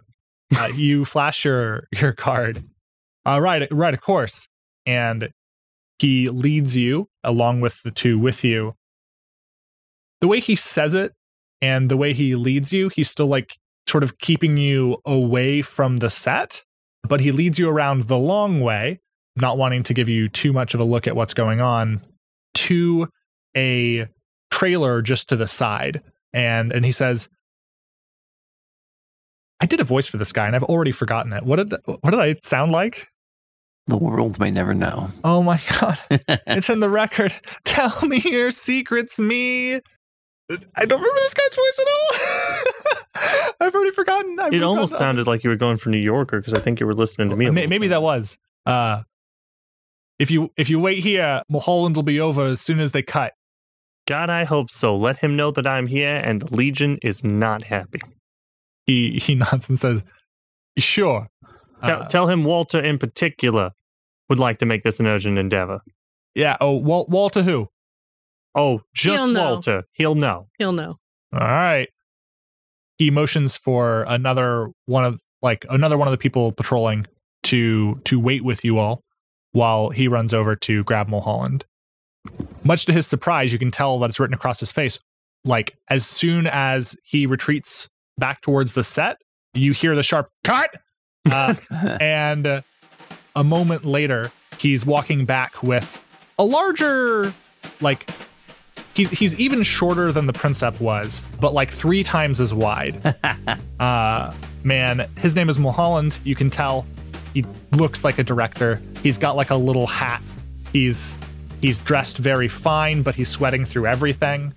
[0.56, 2.64] uh, you flash your your card.
[3.28, 4.48] Uh, right, right, of course.
[4.86, 5.30] And
[6.00, 8.76] he leads you along with the two with you.
[10.22, 11.14] The way he says it
[11.62, 13.58] and the way he leads you, he's still like
[13.88, 16.64] sort of keeping you away from the set,
[17.04, 19.02] but he leads you around the long way,
[19.36, 22.02] not wanting to give you too much of a look at what's going on,
[22.54, 23.10] to
[23.56, 24.08] a
[24.52, 26.02] trailer just to the side.
[26.34, 27.30] And and he says,
[29.60, 31.44] I did a voice for this guy and I've already forgotten it.
[31.44, 33.10] What did what did I sound like?
[33.88, 35.12] The world may never know.
[35.24, 35.98] Oh my god.
[36.10, 37.34] It's in the record.
[37.64, 39.76] Tell me your secrets, me.
[40.76, 43.54] I don't remember this guy's voice at all.
[43.68, 44.32] I've already forgotten.
[44.40, 44.98] I've It forgotten almost that.
[45.00, 47.36] sounded like you were going for New Yorker because I think you were listening to
[47.36, 47.46] me.
[47.46, 48.38] a May- little Maybe that was.
[48.66, 49.04] Uh,
[50.20, 53.34] if you if you wait here, Mulholland will be over as soon as they cut.
[54.08, 54.96] God, I hope so.
[54.96, 58.00] Let him know that I'm here and the Legion is not happy.
[58.86, 60.04] He he nods and says,
[60.78, 61.28] "Sure."
[61.84, 63.72] Tell, Uh, tell him Walter in particular
[64.30, 65.82] would like to make this an urgent endeavor.
[66.36, 66.58] yeah.
[66.62, 67.70] Oh, Wal- Walter, who?
[68.56, 69.52] Oh, just He'll know.
[69.54, 69.84] Walter.
[69.94, 70.48] He'll know.
[70.58, 70.98] He'll know.
[71.34, 71.90] All right.
[72.98, 77.06] He motions for another one of like another one of the people patrolling
[77.44, 79.04] to to wait with you all
[79.52, 81.66] while he runs over to grab Mulholland.
[82.64, 85.00] Much to his surprise, you can tell that it's written across his face.
[85.46, 89.18] Like as soon as he retreats back towards the set,
[89.54, 90.72] you hear the sharp cut,
[91.32, 91.54] uh,
[92.02, 92.62] and uh,
[93.38, 96.04] a moment later, he's walking back with
[96.40, 97.32] a larger,
[97.80, 98.10] like
[98.96, 103.16] he's he's even shorter than the Princep was, but like three times as wide.
[103.80, 104.34] uh,
[104.64, 106.18] man, his name is Mulholland.
[106.24, 106.88] You can tell
[107.36, 108.82] he looks like a director.
[109.04, 110.24] He's got like a little hat.
[110.74, 111.16] He's
[111.62, 114.52] he's dressed very fine, but he's sweating through everything.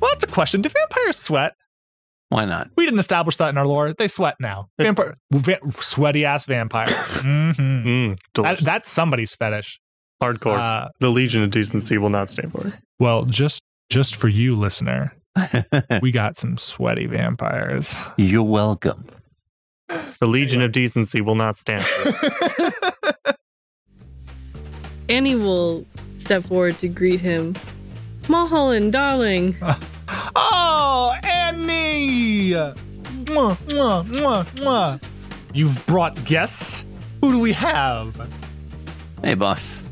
[0.00, 0.62] Well, that's a question.
[0.62, 1.54] Do vampires sweat?
[2.28, 2.70] Why not?
[2.76, 3.92] We didn't establish that in our lore.
[3.92, 4.68] They sweat now.
[4.78, 7.12] Vampire, va- sweaty ass vampires.
[7.20, 9.80] hmm Mm, That, that's somebody's fetish.
[10.22, 10.58] Hardcore.
[10.58, 12.74] Uh, the Legion of Decency will not stand for it.
[12.98, 15.14] well, just just for you, listener,
[16.02, 17.94] we got some sweaty vampires.
[18.16, 19.04] You're welcome.
[20.18, 22.08] The Legion of Decency will not stand for
[23.28, 23.36] it.
[25.08, 25.84] Annie will
[26.18, 27.54] step forward to greet him.
[28.28, 29.54] Mulholland, darling.
[30.34, 31.14] Oh,
[31.56, 32.50] Annie!
[32.50, 35.00] Mwah, mwah, mwah, mwah.
[35.54, 36.84] You've brought guests?
[37.22, 38.28] Who do we have?
[39.22, 39.82] Hey, boss.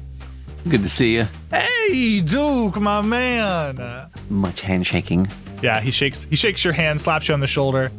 [0.69, 1.27] Good to see you.
[1.51, 4.11] Hey, Duke, my man.
[4.29, 5.31] Much handshaking.
[5.63, 7.91] Yeah, he shakes he shakes your hand, slaps you on the shoulder.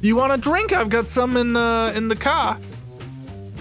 [0.00, 0.72] You want a drink?
[0.72, 2.58] I've got some in the in the car.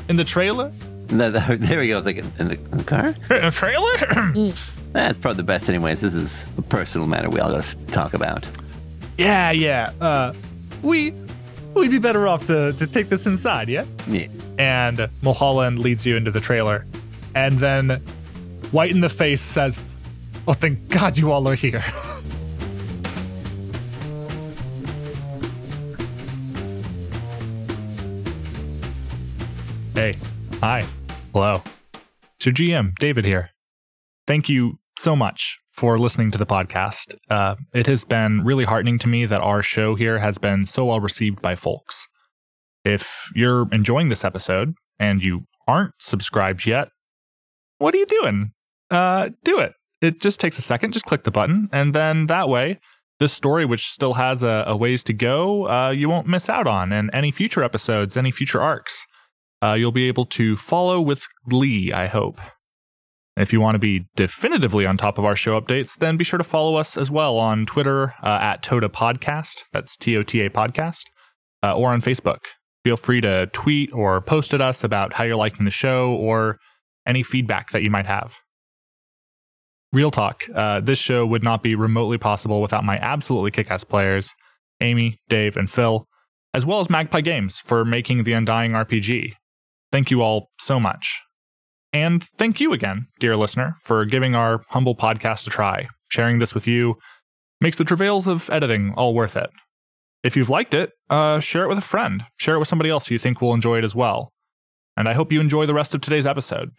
[0.07, 0.71] In the trailer?
[1.11, 3.07] No, there there he goes, like in the, in the car.
[3.29, 4.53] In the trailer?
[4.93, 6.01] That's probably the best, anyways.
[6.01, 8.45] This is a personal matter we all gotta talk about.
[9.17, 9.91] Yeah, yeah.
[9.99, 10.33] Uh,
[10.81, 11.13] we
[11.73, 13.85] we'd be better off to to take this inside, yeah.
[14.07, 14.27] Yeah.
[14.57, 16.85] and Mulholland leads you into the trailer.
[17.33, 18.01] And then
[18.71, 19.79] White in the Face says,
[20.47, 21.79] Oh, thank God you all are here.
[29.93, 30.15] hey,
[30.59, 30.85] hi,
[31.31, 31.61] hello.
[32.35, 33.51] It's your GM, David here.
[34.25, 37.15] Thank you so much for listening to the podcast.
[37.29, 40.85] Uh, it has been really heartening to me that our show here has been so
[40.85, 42.07] well received by folks.
[42.83, 46.89] If you're enjoying this episode and you aren't subscribed yet,
[47.77, 48.51] what are you doing?
[48.89, 49.73] Uh, do it.
[50.01, 50.93] It just takes a second.
[50.93, 52.79] Just click the button, and then that way,
[53.19, 56.67] this story, which still has a, a ways to go, uh, you won't miss out
[56.67, 56.91] on.
[56.91, 59.05] And any future episodes, any future arcs,
[59.63, 61.93] uh, you'll be able to follow with glee.
[61.93, 62.41] I hope.
[63.41, 66.37] If you want to be definitively on top of our show updates, then be sure
[66.37, 69.63] to follow us as well on Twitter uh, at Toda Podcast.
[69.73, 71.05] That's T O T A Podcast,
[71.63, 72.39] uh, or on Facebook.
[72.83, 76.57] Feel free to tweet or post at us about how you're liking the show or
[77.05, 78.37] any feedback that you might have.
[79.93, 83.83] Real talk, uh, this show would not be remotely possible without my absolutely kick ass
[83.83, 84.31] players,
[84.79, 86.05] Amy, Dave, and Phil,
[86.53, 89.33] as well as Magpie Games for making the Undying RPG.
[89.91, 91.19] Thank you all so much.
[91.93, 95.87] And thank you again, dear listener, for giving our humble podcast a try.
[96.09, 96.95] Sharing this with you
[97.59, 99.49] makes the travails of editing all worth it.
[100.23, 102.23] If you've liked it, uh, share it with a friend.
[102.37, 104.31] Share it with somebody else who you think will enjoy it as well.
[104.95, 106.71] And I hope you enjoy the rest of today's episode.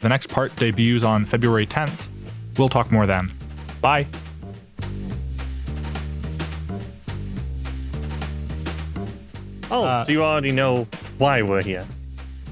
[0.00, 2.08] The next part debuts on February 10th.
[2.56, 3.32] We'll talk more then.
[3.80, 4.06] Bye.
[9.70, 10.86] Oh, Uh, so you already know
[11.18, 11.86] why we're here.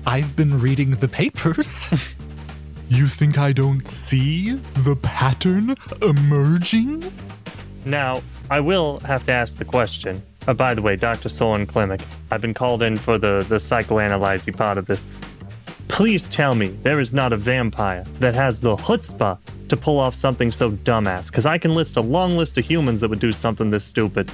[0.06, 1.88] I've been reading the papers.
[2.90, 7.10] you think I don't see the pattern emerging?
[7.86, 10.22] Now, I will have to ask the question.
[10.46, 11.30] Uh, by the way, Dr.
[11.30, 15.08] Solon Klimek, I've been called in for the, the psychoanalyzing part of this.
[15.88, 19.38] Please tell me there is not a vampire that has the chutzpah
[19.68, 23.00] to pull off something so dumbass, because I can list a long list of humans
[23.00, 24.30] that would do something this stupid.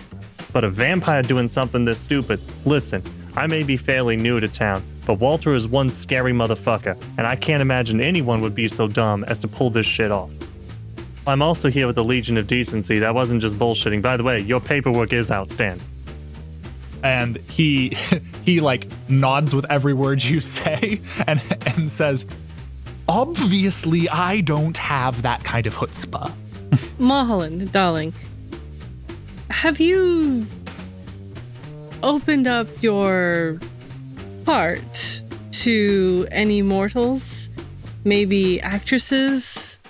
[0.53, 3.05] But a vampire doing something this stupid, listen,
[3.37, 7.35] I may be fairly new to town, but Walter is one scary motherfucker, and I
[7.35, 10.31] can't imagine anyone would be so dumb as to pull this shit off.
[11.27, 13.01] I'm also here with the Legion of Decency.
[13.01, 14.03] That wasn't just bullshitting.
[14.03, 15.85] By the way, your paperwork is outstanding.
[17.03, 17.97] and he
[18.45, 22.25] he like nods with every word you say and and says
[23.09, 26.33] obviously i don't have that kind of chutzpah
[27.01, 28.13] Mulholland, darling,
[29.49, 30.47] have you
[32.05, 33.59] opened up your
[34.47, 35.23] heart
[35.53, 37.49] to any mortals?
[38.05, 39.81] Maybe actresses?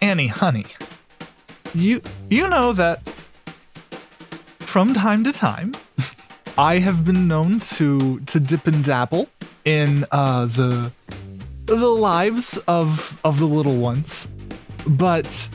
[0.00, 0.66] annie honey
[1.74, 2.00] you
[2.30, 3.00] you know that
[4.60, 5.74] from time to time
[6.58, 9.28] i have been known to to dip and dabble
[9.64, 10.92] in uh the
[11.66, 14.28] the lives of of the little ones
[14.86, 15.48] but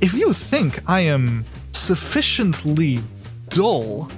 [0.00, 3.00] if you think i am sufficiently
[3.48, 4.08] dull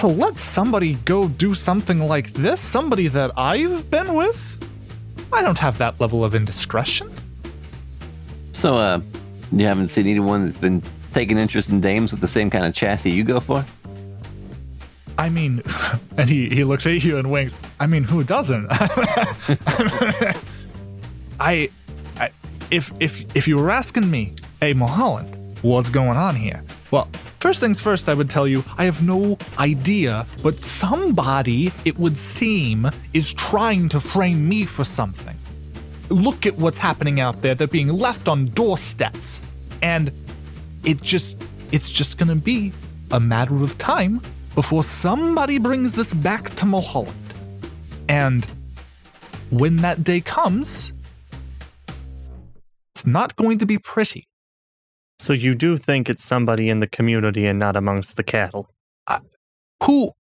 [0.00, 4.58] to let somebody go do something like this somebody that i've been with
[5.32, 7.10] i don't have that level of indiscretion
[8.52, 9.00] So, uh,
[9.52, 10.82] you haven't seen anyone that's been
[11.14, 13.64] taking interest in dames with the same kind of chassis you go for?
[15.16, 15.62] I mean,
[16.18, 17.54] and he, he looks at you and winks.
[17.78, 18.66] I mean, who doesn't?
[21.40, 21.70] I,
[22.18, 22.30] I,
[22.70, 26.62] if if if you were asking me, hey Mulholland, what's going on here?
[26.90, 31.98] Well, first things first, I would tell you I have no idea, but somebody, it
[31.98, 35.38] would seem, is trying to frame me for something.
[36.08, 37.54] Look at what's happening out there.
[37.54, 39.40] They're being left on doorsteps,
[39.82, 40.10] and
[40.84, 42.72] it just it's just gonna be
[43.12, 44.20] a matter of time
[44.56, 47.14] before somebody brings this back to Mulholland.
[48.08, 48.44] And
[49.50, 50.92] when that day comes,
[52.94, 54.24] it's not going to be pretty.
[55.20, 58.70] So you do think it's somebody in the community and not amongst the cattle?
[59.82, 60.12] Who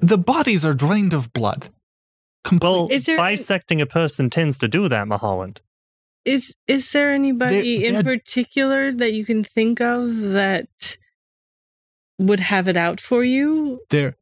[0.00, 1.68] the bodies are drained of blood.
[2.44, 2.66] Complete.
[2.70, 5.60] Well, Is there- bisecting a person tends to do that, Mulholland.
[6.24, 10.96] Is is there anybody They're- in they're- particular that you can think of that
[12.18, 13.80] would have it out for you?
[13.90, 14.16] there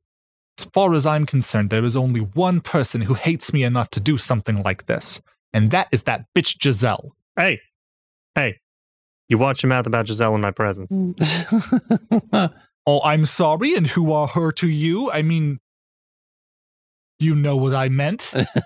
[0.59, 4.01] as far as I'm concerned, there is only one person who hates me enough to
[4.01, 5.21] do something like this,
[5.53, 7.14] and that is that bitch Giselle.
[7.37, 7.61] Hey,
[8.35, 8.59] hey,
[9.29, 10.93] you watch your mouth about Giselle in my presence.
[10.93, 12.53] Mm.
[12.91, 15.11] Oh, I'm sorry, and who are her to you?
[15.11, 15.59] I mean,
[17.18, 18.33] you know what I meant.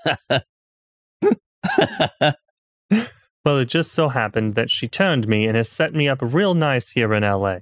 [3.45, 6.55] Well, it just so happened that she turned me and has set me up real
[6.55, 7.59] nice here in LA.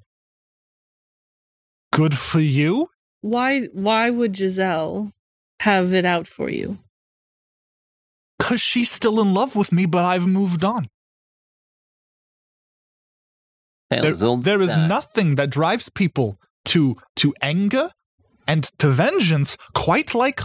[1.92, 2.90] Good for you.
[3.22, 5.12] Why why would Giselle
[5.60, 6.78] have it out for you?
[8.38, 10.88] Cause she's still in love with me, but I've moved on.
[13.90, 17.90] Hell, There, there is nothing that drives people to to anger
[18.46, 20.40] and to vengeance quite like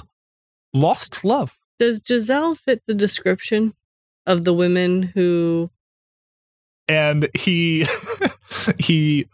[0.73, 1.57] lost love.
[1.77, 3.73] Does Giselle fit the description
[4.25, 5.69] of the women who
[6.87, 7.85] and he
[8.79, 9.27] he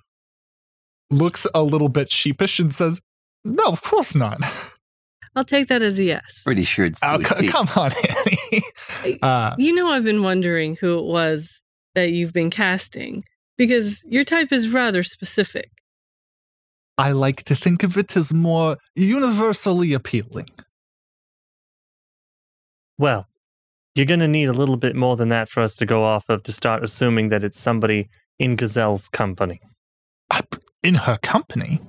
[1.09, 3.01] looks a little bit sheepish and says,
[3.43, 4.41] "No, of course not."
[5.36, 6.41] I'll take that as a yes.
[6.43, 7.47] Pretty sure it's Oh, to a c- T.
[7.47, 7.91] come on,
[9.03, 9.18] Annie.
[9.22, 11.62] Uh, You know, I've been wondering who it was
[11.95, 13.24] that you've been casting
[13.62, 15.70] because your type is rather specific.
[16.97, 20.49] I like to think of it as more universally appealing.
[22.97, 23.28] Well,
[23.93, 26.26] you're going to need a little bit more than that for us to go off
[26.28, 28.09] of to start assuming that it's somebody
[28.39, 29.62] in Giselle's company.
[30.82, 31.82] In her company.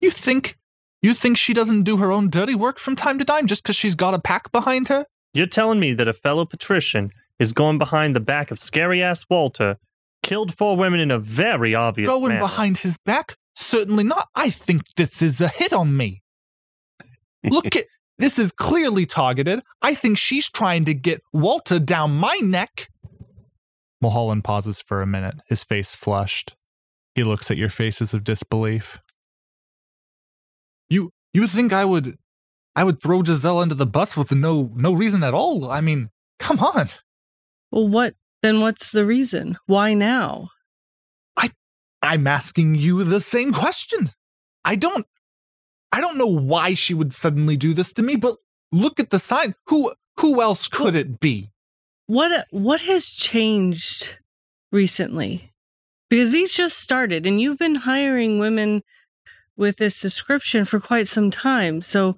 [0.00, 0.56] You think
[1.02, 3.76] you think she doesn't do her own dirty work from time to time just because
[3.76, 5.06] she's got a pack behind her?
[5.32, 9.24] You're telling me that a fellow patrician is going behind the back of scary ass
[9.30, 9.76] Walter,
[10.24, 12.40] killed four women in a very obvious Going manner.
[12.40, 13.36] behind his back?
[13.54, 14.28] Certainly not.
[14.34, 16.22] I think this is a hit on me.
[17.44, 17.84] Look at
[18.18, 19.62] this is clearly targeted.
[19.82, 22.88] I think she's trying to get Walter down my neck.
[24.00, 26.56] Mulholland pauses for a minute, his face flushed.
[27.14, 29.00] He looks at your faces of disbelief.
[30.90, 32.18] You you think I would
[32.76, 35.70] I would throw Giselle under the bus with no no reason at all?
[35.70, 36.88] I mean, come on.
[37.70, 38.14] Well, what
[38.44, 38.60] then?
[38.60, 39.56] What's the reason?
[39.66, 40.50] Why now?
[41.36, 41.50] I
[42.02, 44.10] I'm asking you the same question.
[44.64, 45.06] I don't
[45.90, 48.36] I don't know why she would suddenly do this to me, but
[48.70, 49.54] look at the sign.
[49.68, 51.50] Who who else could it be?
[52.06, 54.18] What what has changed
[54.70, 55.52] recently?
[56.10, 58.82] Because these just started, and you've been hiring women
[59.56, 61.80] with this description for quite some time.
[61.80, 62.16] So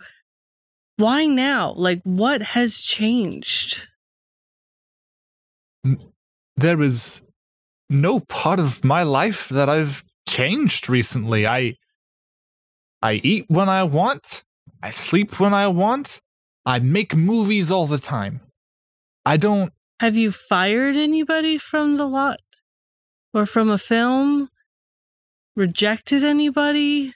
[0.96, 1.72] why now?
[1.76, 3.86] Like, what has changed?
[6.56, 7.22] There is
[7.88, 11.46] no part of my life that I've changed recently.
[11.46, 11.74] I
[13.02, 14.42] I eat when I want.
[14.82, 16.20] I sleep when I want.
[16.64, 18.40] I make movies all the time.
[19.24, 22.40] I don't Have you fired anybody from the lot
[23.32, 24.48] or from a film?
[25.54, 27.14] Rejected anybody?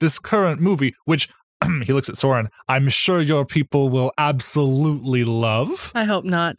[0.00, 1.28] this current movie, which
[1.84, 5.90] he looks at Soren, I'm sure your people will absolutely love.
[5.94, 6.56] I hope not.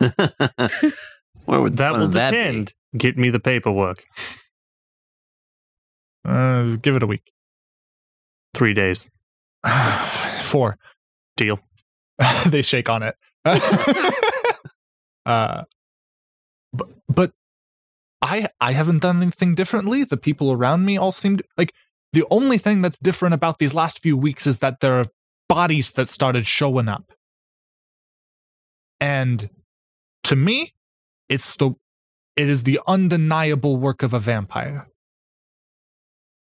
[1.44, 2.36] Where would That will of that be?
[2.36, 2.74] depend.
[2.96, 4.04] Get me the paperwork.
[6.24, 7.32] Uh, give it a week.
[8.54, 9.08] Three days.
[10.42, 10.78] Four.
[11.36, 11.60] Deal.
[12.46, 13.16] they shake on it.
[15.26, 15.62] uh,
[16.72, 17.32] but, but
[18.22, 20.02] I I haven't done anything differently.
[20.04, 21.72] The people around me all seem to, like
[22.12, 25.06] the only thing that's different about these last few weeks is that there are
[25.48, 27.12] bodies that started showing up.
[29.00, 29.50] And
[30.26, 30.72] to me,
[31.28, 31.72] it's the
[32.36, 34.86] it is the undeniable work of a vampire.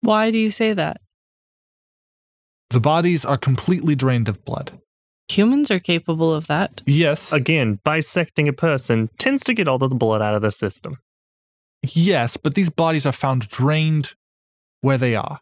[0.02, 1.00] Why do you say that?
[2.70, 4.78] The bodies are completely drained of blood.
[5.28, 6.82] Humans are capable of that.
[6.86, 10.50] Yes, Again, bisecting a person tends to get all of the blood out of the
[10.50, 10.98] system.
[11.82, 14.14] Yes, but these bodies are found drained
[14.82, 15.40] where they are.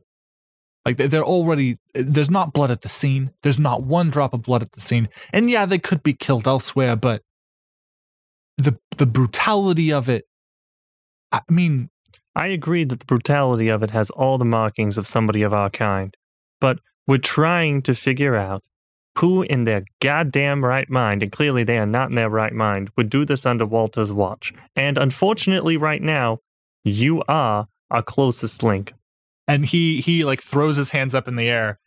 [0.85, 3.33] Like they- they're already there's not blood at the scene.
[3.43, 5.09] There's not one drop of blood at the scene.
[5.33, 7.23] And yeah, they could be killed elsewhere, but
[8.59, 10.27] the the brutality of it
[11.33, 11.91] I mean,
[12.35, 15.71] I agree that the brutality of it has all the markings of somebody of our
[15.71, 16.17] kind,
[16.61, 18.63] but we're trying to figure out
[19.19, 22.91] who in their goddamn right mind, and clearly they are not in their right mind,
[22.97, 24.53] would do this under Walter's watch.
[24.77, 26.39] And unfortunately, right now,
[26.85, 28.95] you are our closest link.
[29.47, 31.79] and he he like throws his hands up in the air.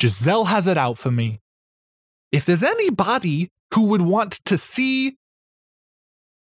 [0.00, 1.40] Giselle has it out for me.
[2.32, 5.16] If there's anybody who would want to see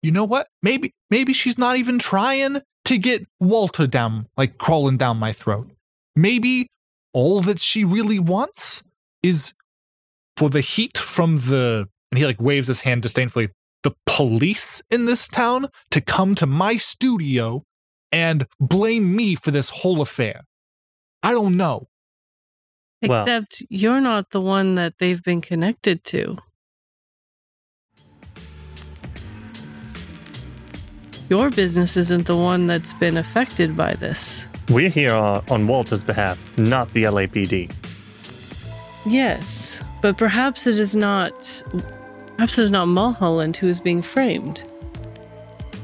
[0.06, 0.46] you know what?
[0.62, 5.68] Maybe maybe she's not even trying to get Walter down, like crawling down my throat.
[6.14, 6.68] Maybe
[7.12, 8.84] all that she really wants
[9.20, 9.52] is
[10.36, 13.48] for the heat from the and he like waves his hand disdainfully,
[13.82, 17.64] the police in this town to come to my studio
[18.12, 20.42] and blame me for this whole affair.
[21.24, 21.88] I don't know.
[23.02, 26.38] Well- Except you're not the one that they've been connected to.
[31.28, 34.46] Your business isn't the one that's been affected by this.
[34.68, 37.72] We're here uh, on Walter's behalf, not the LAPD.
[39.04, 41.62] Yes, but perhaps it is not.
[42.36, 44.64] Perhaps it is not Mulholland who is being framed.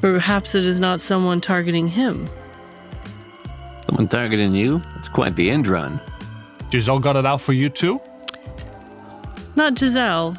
[0.01, 2.27] Perhaps it is not someone targeting him.
[3.87, 4.83] Someone targeting you?
[4.99, 6.01] It's quite the end run.
[6.71, 8.01] Giselle got it out for you too?
[9.55, 10.37] Not Giselle.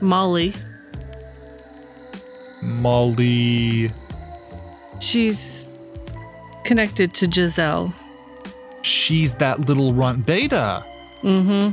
[0.00, 0.52] Molly.
[2.64, 3.90] Molly.
[5.00, 5.70] She's
[6.64, 7.92] connected to Giselle.
[8.82, 10.82] She's that little runt beta
[11.22, 11.72] Mm-hmm.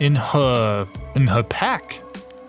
[0.00, 0.86] in her
[1.16, 1.94] in her pack.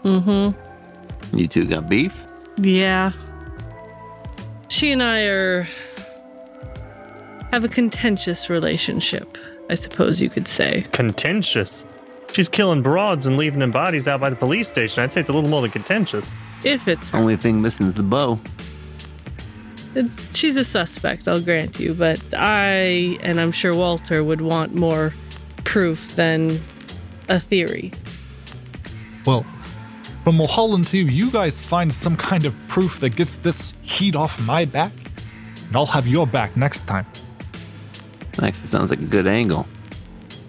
[0.03, 0.07] hmm.
[0.09, 1.37] Mm hmm.
[1.37, 2.13] You two got beef?
[2.57, 3.11] Yeah.
[4.69, 5.67] She and I are
[7.51, 9.37] have a contentious relationship,
[9.69, 10.85] I suppose you could say.
[10.91, 11.85] Contentious.
[12.33, 15.03] She's killing broads and leaving them bodies out by the police station.
[15.03, 16.35] I'd say it's a little more than contentious.
[16.63, 18.39] If it's Only thing missing is the bow.
[19.95, 20.03] Uh,
[20.33, 25.13] she's a suspect, I'll grant you, but I and I'm sure Walter would want more
[25.63, 26.59] proof than
[27.29, 27.91] a theory.
[29.27, 29.45] Well,
[30.23, 34.15] from Mulholland to you, you guys find some kind of proof that gets this heat
[34.15, 34.91] off my back,
[35.67, 37.05] and I'll have your back next time.
[38.41, 39.67] Actually, sounds like a good angle.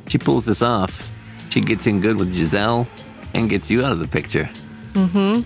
[0.08, 1.10] She pulls this off.
[1.54, 2.84] She gets in good with Giselle
[3.32, 4.50] and gets you out of the picture.
[4.94, 5.42] Mm-hmm.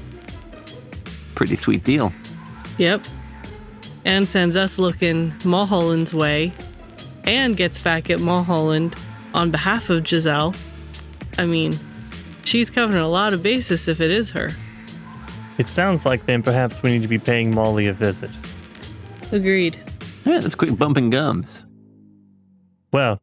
[1.35, 2.15] Pretty sweet deal.
[2.79, 3.05] Yep.
[4.07, 6.55] And sends us looking Mulholland's way
[7.25, 8.97] and gets back at Mulholland
[9.35, 10.55] on behalf of Giselle.
[11.37, 11.79] I mean,
[12.43, 14.49] she's covering a lot of bases if it is her.
[15.59, 18.31] It sounds like then perhaps we need to be paying Molly a visit.
[19.31, 19.79] Agreed.
[20.25, 21.67] All right, let's quick bumping gums.
[22.95, 23.21] Well,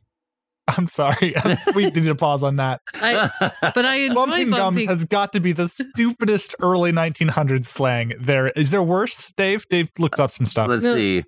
[0.78, 1.34] I'm sorry.
[1.76, 2.82] we need to pause on that.
[2.96, 3.30] I,
[3.62, 8.14] but I enjoy Bumping gums has got to be the stupidest early 1900s slang.
[8.20, 9.68] There is there worse, Dave?
[9.70, 10.68] Dave looked up some stuff.
[10.70, 10.96] Let's No.
[10.96, 11.24] see.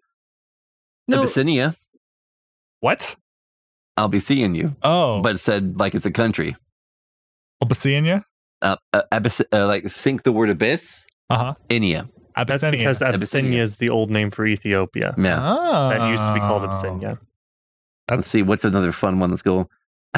[1.08, 1.76] no, Abyssinia.
[2.80, 3.16] What?
[3.96, 4.76] I'll be seeing you.
[4.84, 6.56] Oh, But it said like it's a country.
[7.62, 8.26] Abyssinia.
[8.62, 11.06] Uh, uh, abyss, uh, like sync the word abyss.
[11.30, 11.54] Uh huh.
[11.70, 12.10] Inia.
[12.36, 15.14] that's because Abyssinia is the old name for Ethiopia.
[15.18, 15.40] Yeah.
[15.42, 17.20] oh, That used to be called Abyssinia.
[18.10, 18.42] Let's see.
[18.42, 19.30] What's another fun one?
[19.32, 19.70] Let's go.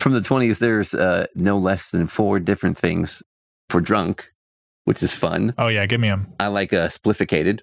[0.00, 3.22] From the 20s, there's uh, no less than four different things
[3.70, 4.30] for drunk,
[4.84, 5.54] which is fun.
[5.58, 6.32] Oh yeah, give me him.
[6.38, 7.62] I like uh, splifficated.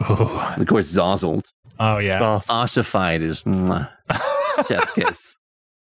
[0.00, 1.50] Oh, Of course, zozzled.
[1.78, 2.18] oh yeah.
[2.18, 2.48] Sauce.
[2.48, 3.88] Ossified is mwah,
[4.68, 5.36] chef kiss.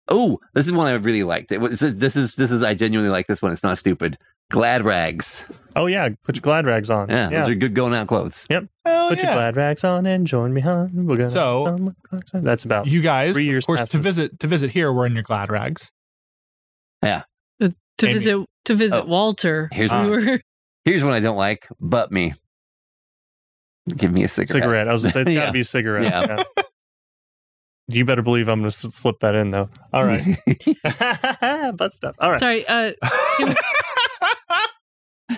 [0.09, 1.51] Oh, this is one I really liked.
[1.51, 3.51] It was, this is this is I genuinely like this one.
[3.53, 4.17] It's not stupid.
[4.53, 5.45] Glad rags.
[5.75, 7.09] Oh yeah, put your glad rags on.
[7.09, 7.39] Yeah, yeah.
[7.39, 8.45] those are good going out clothes.
[8.51, 8.67] Hell
[9.09, 9.33] Put your yeah.
[9.33, 10.91] glad rags on and join me, hon.
[11.07, 11.29] We're gonna.
[11.31, 11.91] So-
[12.31, 12.85] that's about.
[12.85, 14.03] You guys, Three years of course, past to this.
[14.03, 15.91] visit to visit here, we're in your glad rags.
[17.03, 17.23] Yeah.
[17.59, 17.73] To
[18.05, 18.13] Amy.
[18.13, 19.05] visit to visit Oh.
[19.05, 19.69] Walter.
[19.71, 20.39] Here's we were
[20.85, 21.67] Here's one I don't like.
[21.79, 22.33] But me.
[23.87, 24.49] Give me a cigarette.
[24.63, 24.87] cigarette.
[24.87, 25.51] I was gonna say it's gotta Yeah.
[25.51, 26.03] be a cigarette.
[26.03, 26.43] Yeah.
[26.57, 26.63] Yeah.
[27.89, 29.69] You better believe I'm gonna s- slip that in though.
[29.91, 30.23] All right.
[31.77, 32.15] Butt stuff.
[32.19, 32.39] All right.
[32.39, 32.67] sorry.
[32.67, 32.93] Uh,
[33.37, 33.55] can-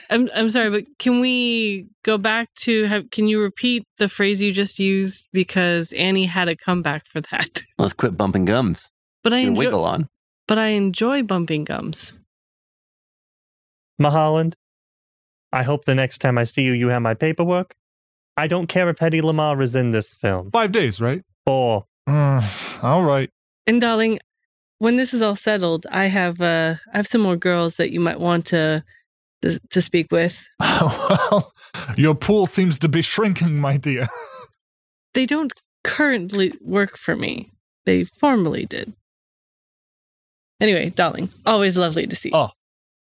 [0.09, 3.09] I'm I'm sorry, but can we go back to have?
[3.11, 7.61] Can you repeat the phrase you just used because Annie had a comeback for that?
[7.77, 8.89] Let's quit bumping gums.
[9.23, 10.07] But I enjoy, wiggle on.
[10.47, 12.13] but I enjoy bumping gums.
[13.97, 14.55] Mulholland,
[15.53, 17.73] I hope the next time I see you, you have my paperwork.
[18.37, 20.51] I don't care if Hedy Lamarr is in this film.
[20.51, 21.21] Five days, right?
[21.45, 22.45] Or Uh,
[22.81, 23.29] all right.
[23.65, 24.19] And darling,
[24.79, 27.99] when this is all settled, I have uh I have some more girls that you
[27.99, 28.83] might want to
[29.41, 30.47] to, to speak with.
[30.59, 31.51] well,
[31.97, 34.07] your pool seems to be shrinking, my dear.
[35.13, 37.51] They don't currently work for me.
[37.85, 38.93] They formerly did.
[40.59, 42.29] Anyway, darling, always lovely to see.
[42.29, 42.35] you.
[42.35, 42.51] Oh.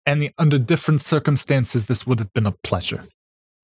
[0.06, 3.04] And under different circumstances, this would have been a pleasure.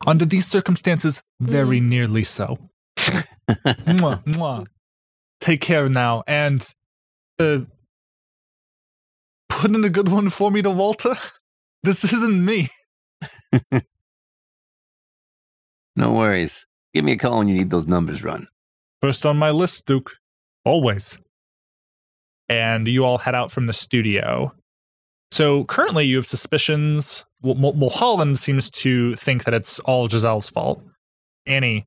[0.06, 2.70] Under these circumstances, very nearly so.
[2.98, 4.68] mwah, mwah.
[5.40, 6.66] Take care now, and
[7.40, 7.62] uh,
[9.50, 11.18] put in a good one for me to Walter.
[11.84, 12.70] This isn't me.
[15.96, 16.66] No worries.
[16.94, 18.48] Give me a call when you need those numbers run.
[19.02, 20.14] First on my list, Duke.
[20.66, 21.20] Always.
[22.50, 24.54] And you all head out from the studio.
[25.32, 27.26] So currently, you have suspicions.
[27.42, 30.82] Mulholland seems to think that it's all Giselle's fault.
[31.46, 31.86] Annie,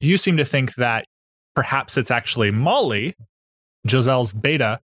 [0.00, 1.06] you seem to think that
[1.54, 3.14] perhaps it's actually Molly,
[3.86, 4.80] Giselle's beta,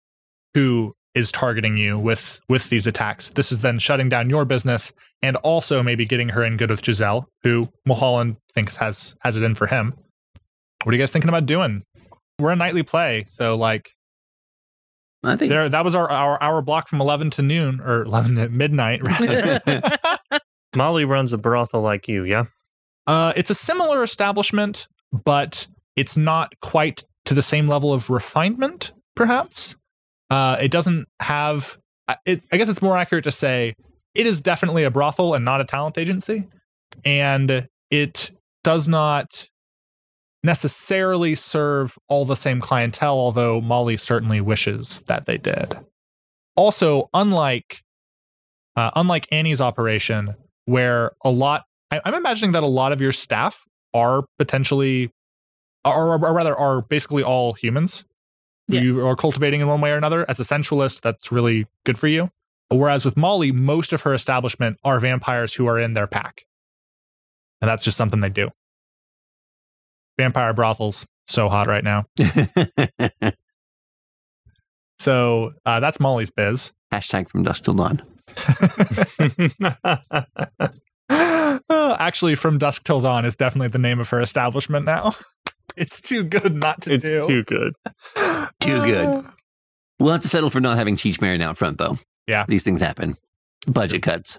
[0.54, 3.28] who is targeting you with with these attacks.
[3.28, 4.92] This is then shutting down your business
[5.22, 9.42] and also maybe getting her in good with Giselle, who Mulholland thinks has has it
[9.42, 9.94] in for him.
[10.84, 11.82] What are you guys thinking about doing?
[12.38, 13.90] We're a nightly play, so like
[15.22, 18.36] I think there that was our our hour block from 11 to noon or 11
[18.36, 19.60] to midnight rather.
[20.76, 22.44] Molly runs a brothel like you, yeah?
[23.06, 28.92] uh it's a similar establishment, but it's not quite to the same level of refinement
[29.14, 29.76] perhaps.
[30.32, 31.78] Uh it doesn't have
[32.08, 33.74] I- it, I guess it's more accurate to say
[34.14, 36.48] it is definitely a brothel and not a talent agency
[37.04, 38.30] and it
[38.64, 39.48] does not
[40.42, 45.76] necessarily serve all the same clientele although Molly certainly wishes that they did.
[46.56, 47.82] Also, unlike
[48.76, 53.12] uh, unlike Annie's operation, where a lot, I, I'm imagining that a lot of your
[53.12, 55.10] staff are potentially,
[55.84, 58.04] or, or rather, are basically all humans
[58.72, 58.84] who Yes.
[58.84, 60.28] you are cultivating in one way or another.
[60.28, 62.30] As a sensualist, that's really good for you.
[62.70, 66.46] Whereas with Molly, most of her establishment are vampires who are in their pack.
[67.60, 68.50] And that's just something they do.
[70.18, 72.06] Vampire brothels, so hot right now.
[74.98, 76.70] So uh, that's Molly's biz.
[76.92, 78.02] Hashtag from dusk till dawn.
[81.68, 85.14] Actually, From Dusk Till Dawn is definitely the name of her establishment now.
[85.76, 87.26] It's too good not to it's do.
[87.26, 87.72] too good.
[88.60, 89.24] Too good.
[89.98, 91.98] We'll have to settle for not having Cheech Marin out front, though.
[92.26, 92.44] Yeah.
[92.46, 93.16] These things happen.
[93.66, 94.38] Budget cuts.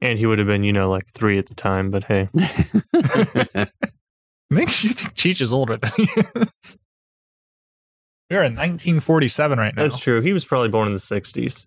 [0.00, 2.28] And he would have been, you know, like three at the time, but hey.
[4.50, 6.02] Makes you think Cheech is older than he
[6.36, 6.78] is.
[8.30, 9.82] We're in 1947 right now.
[9.88, 10.20] That's true.
[10.20, 11.66] He was probably born in the 60s.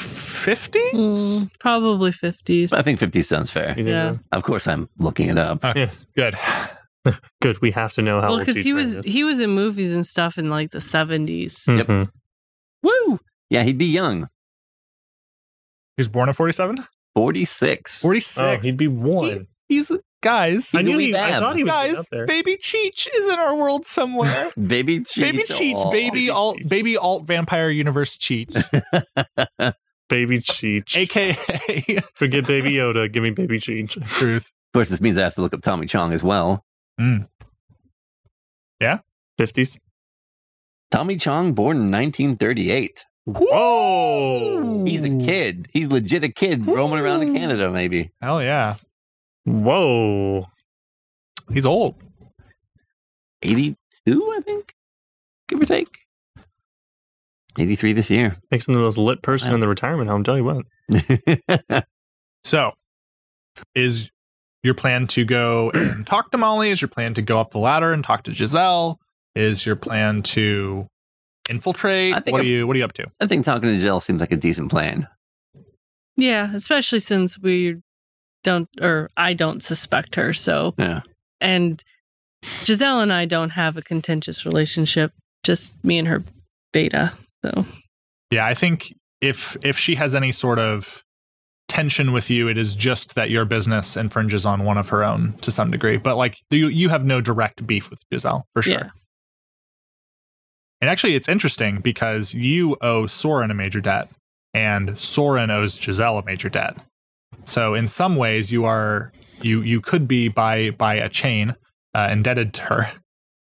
[0.00, 0.92] 50s?
[0.92, 2.72] Mm, probably 50s.
[2.72, 3.74] I think 50 sounds fair.
[3.78, 4.12] Yeah.
[4.12, 4.18] so?
[4.32, 5.62] Of course, I'm looking it up.
[5.76, 6.06] Yes.
[6.16, 6.36] Good.
[7.40, 7.60] Good.
[7.62, 9.06] We have to know how Well, because he was is.
[9.06, 11.66] he was in movies and stuff in like the 70s.
[11.66, 11.86] Yep.
[11.86, 12.08] Mhm.
[12.82, 13.18] Woo!
[13.48, 14.22] Yeah, he'd be young.
[15.96, 16.84] He was born in 47?
[17.14, 18.00] 46.
[18.02, 18.38] 46.
[18.40, 19.46] Oh, he'd be one.
[19.68, 19.90] He's,
[20.22, 22.26] guys, I a knew wee he, I thought he was guys, up there.
[22.26, 24.50] baby Cheech is in our world somewhere.
[24.60, 25.20] Baby Cheech.
[25.20, 25.90] baby Cheech, Aw.
[25.92, 28.52] baby alt, baby alt vampire universe Cheech,
[30.08, 30.96] Baby Cheech.
[30.96, 31.34] aka
[32.14, 33.10] Forget Baby Yoda.
[33.12, 34.04] Give me Baby Cheech.
[34.08, 34.46] Truth.
[34.46, 36.64] Of course, this means I have to look up Tommy Chong as well.
[37.00, 37.26] Mm.
[39.40, 39.78] 50s.
[40.90, 43.04] Tommy Chong, born in 1938.
[43.24, 44.84] Whoa.
[44.84, 45.68] He's a kid.
[45.72, 48.10] He's legit a kid roaming around in Canada, maybe.
[48.20, 48.74] Hell yeah,
[49.44, 50.46] Whoa.
[51.52, 51.94] he's old.
[53.42, 53.76] 82,
[54.36, 54.74] I think,
[55.48, 56.00] give or take.
[57.58, 58.36] 83 this year.
[58.50, 59.54] Makes him the most lit person Wow.
[59.54, 60.22] in the retirement home.
[60.24, 61.84] Tell you what.
[62.42, 62.72] So,
[63.74, 64.10] is
[64.62, 66.70] your plan to go and talk to Molly?
[66.70, 68.98] Is your plan to go up the ladder and talk to Giselle?
[69.34, 70.86] Is your plan to
[71.48, 72.14] infiltrate?
[72.14, 73.06] I think What are I'm- you What are you up to?
[73.20, 75.08] I think talking to Giselle seems like a decent plan.
[76.16, 77.76] Yeah, especially since we
[78.44, 80.32] don't, or I don't suspect her.
[80.32, 81.00] So, Yeah.
[81.40, 81.82] and
[82.64, 85.12] Giselle and I don't have a contentious relationship,
[85.44, 86.22] just me and her
[86.72, 87.12] beta.
[87.44, 87.64] So,
[88.30, 91.02] Yeah, I think if if she has any sort of
[91.70, 95.34] tension with you, it is just that your business infringes on one of her own
[95.40, 95.96] to some degree.
[95.96, 98.72] But like you you have no direct beef with Giselle for sure.
[98.72, 98.90] Yeah.
[100.80, 104.08] And actually, it's interesting because you owe Soren a major debt,
[104.52, 106.76] and Soren owes Giselle a major debt.
[107.40, 111.54] So in some ways, you are you you could be by by a chain
[111.94, 112.92] uh, indebted to her.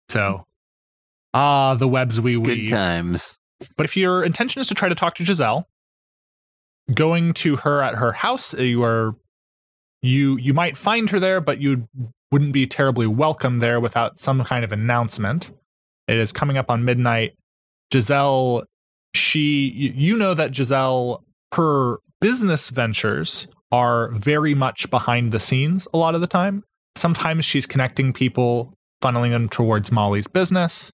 [0.10, 0.46] So
[1.34, 2.46] ah, the webs we weave.
[2.46, 2.70] Good weave.
[2.70, 3.38] times.
[3.76, 5.68] But if your intention is to try to talk to Giselle,
[6.94, 9.16] going to her at her house, you are
[10.02, 11.88] you you might find her there, but you
[12.32, 15.52] wouldn't be terribly welcome there without some kind of announcement.
[16.08, 17.34] It is coming up on midnight.
[17.92, 18.64] Giselle,
[19.14, 21.24] she you know that Giselle,
[21.56, 26.64] her business ventures are very much behind the scenes a lot of the time.
[26.96, 30.92] Sometimes she's connecting people, funneling them towards Molly's business.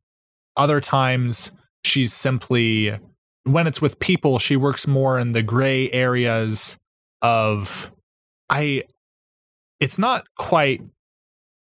[0.57, 1.51] Other times
[1.83, 2.97] she's simply
[3.45, 6.77] when it's with people she works more in the gray areas
[7.21, 7.91] of
[8.49, 8.83] i
[9.79, 10.81] it's not quite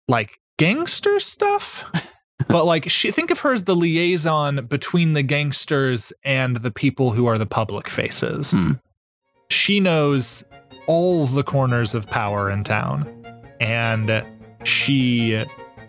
[0.09, 1.85] like gangster stuff
[2.49, 7.13] but like she think of her as the liaison between the gangsters and the people
[7.13, 8.73] who are the public faces Hmm.
[9.49, 10.45] she knows
[10.87, 13.09] all the corners of power in town
[13.61, 14.25] and
[14.65, 15.45] she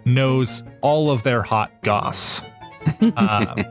[0.06, 2.42] knows all of their hot goss
[3.18, 3.64] um,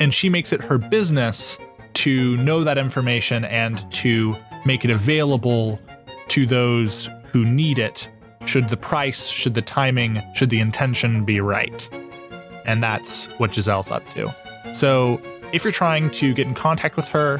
[0.00, 1.58] and she makes it her business
[1.92, 4.34] to know that information and to
[4.64, 5.80] make it available
[6.28, 8.08] to those who need it
[8.46, 11.88] should the price should the timing should the intention be right.
[12.64, 14.34] And that's what giselle's up to.
[14.72, 15.20] So
[15.52, 17.38] if you're trying to get in contact with her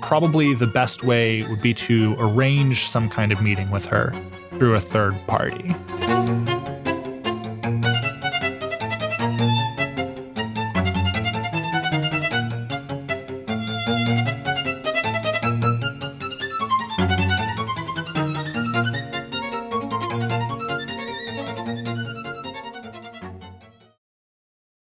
[0.00, 4.14] probably the best way would be to arrange some kind of meeting with her
[4.58, 5.74] through a third party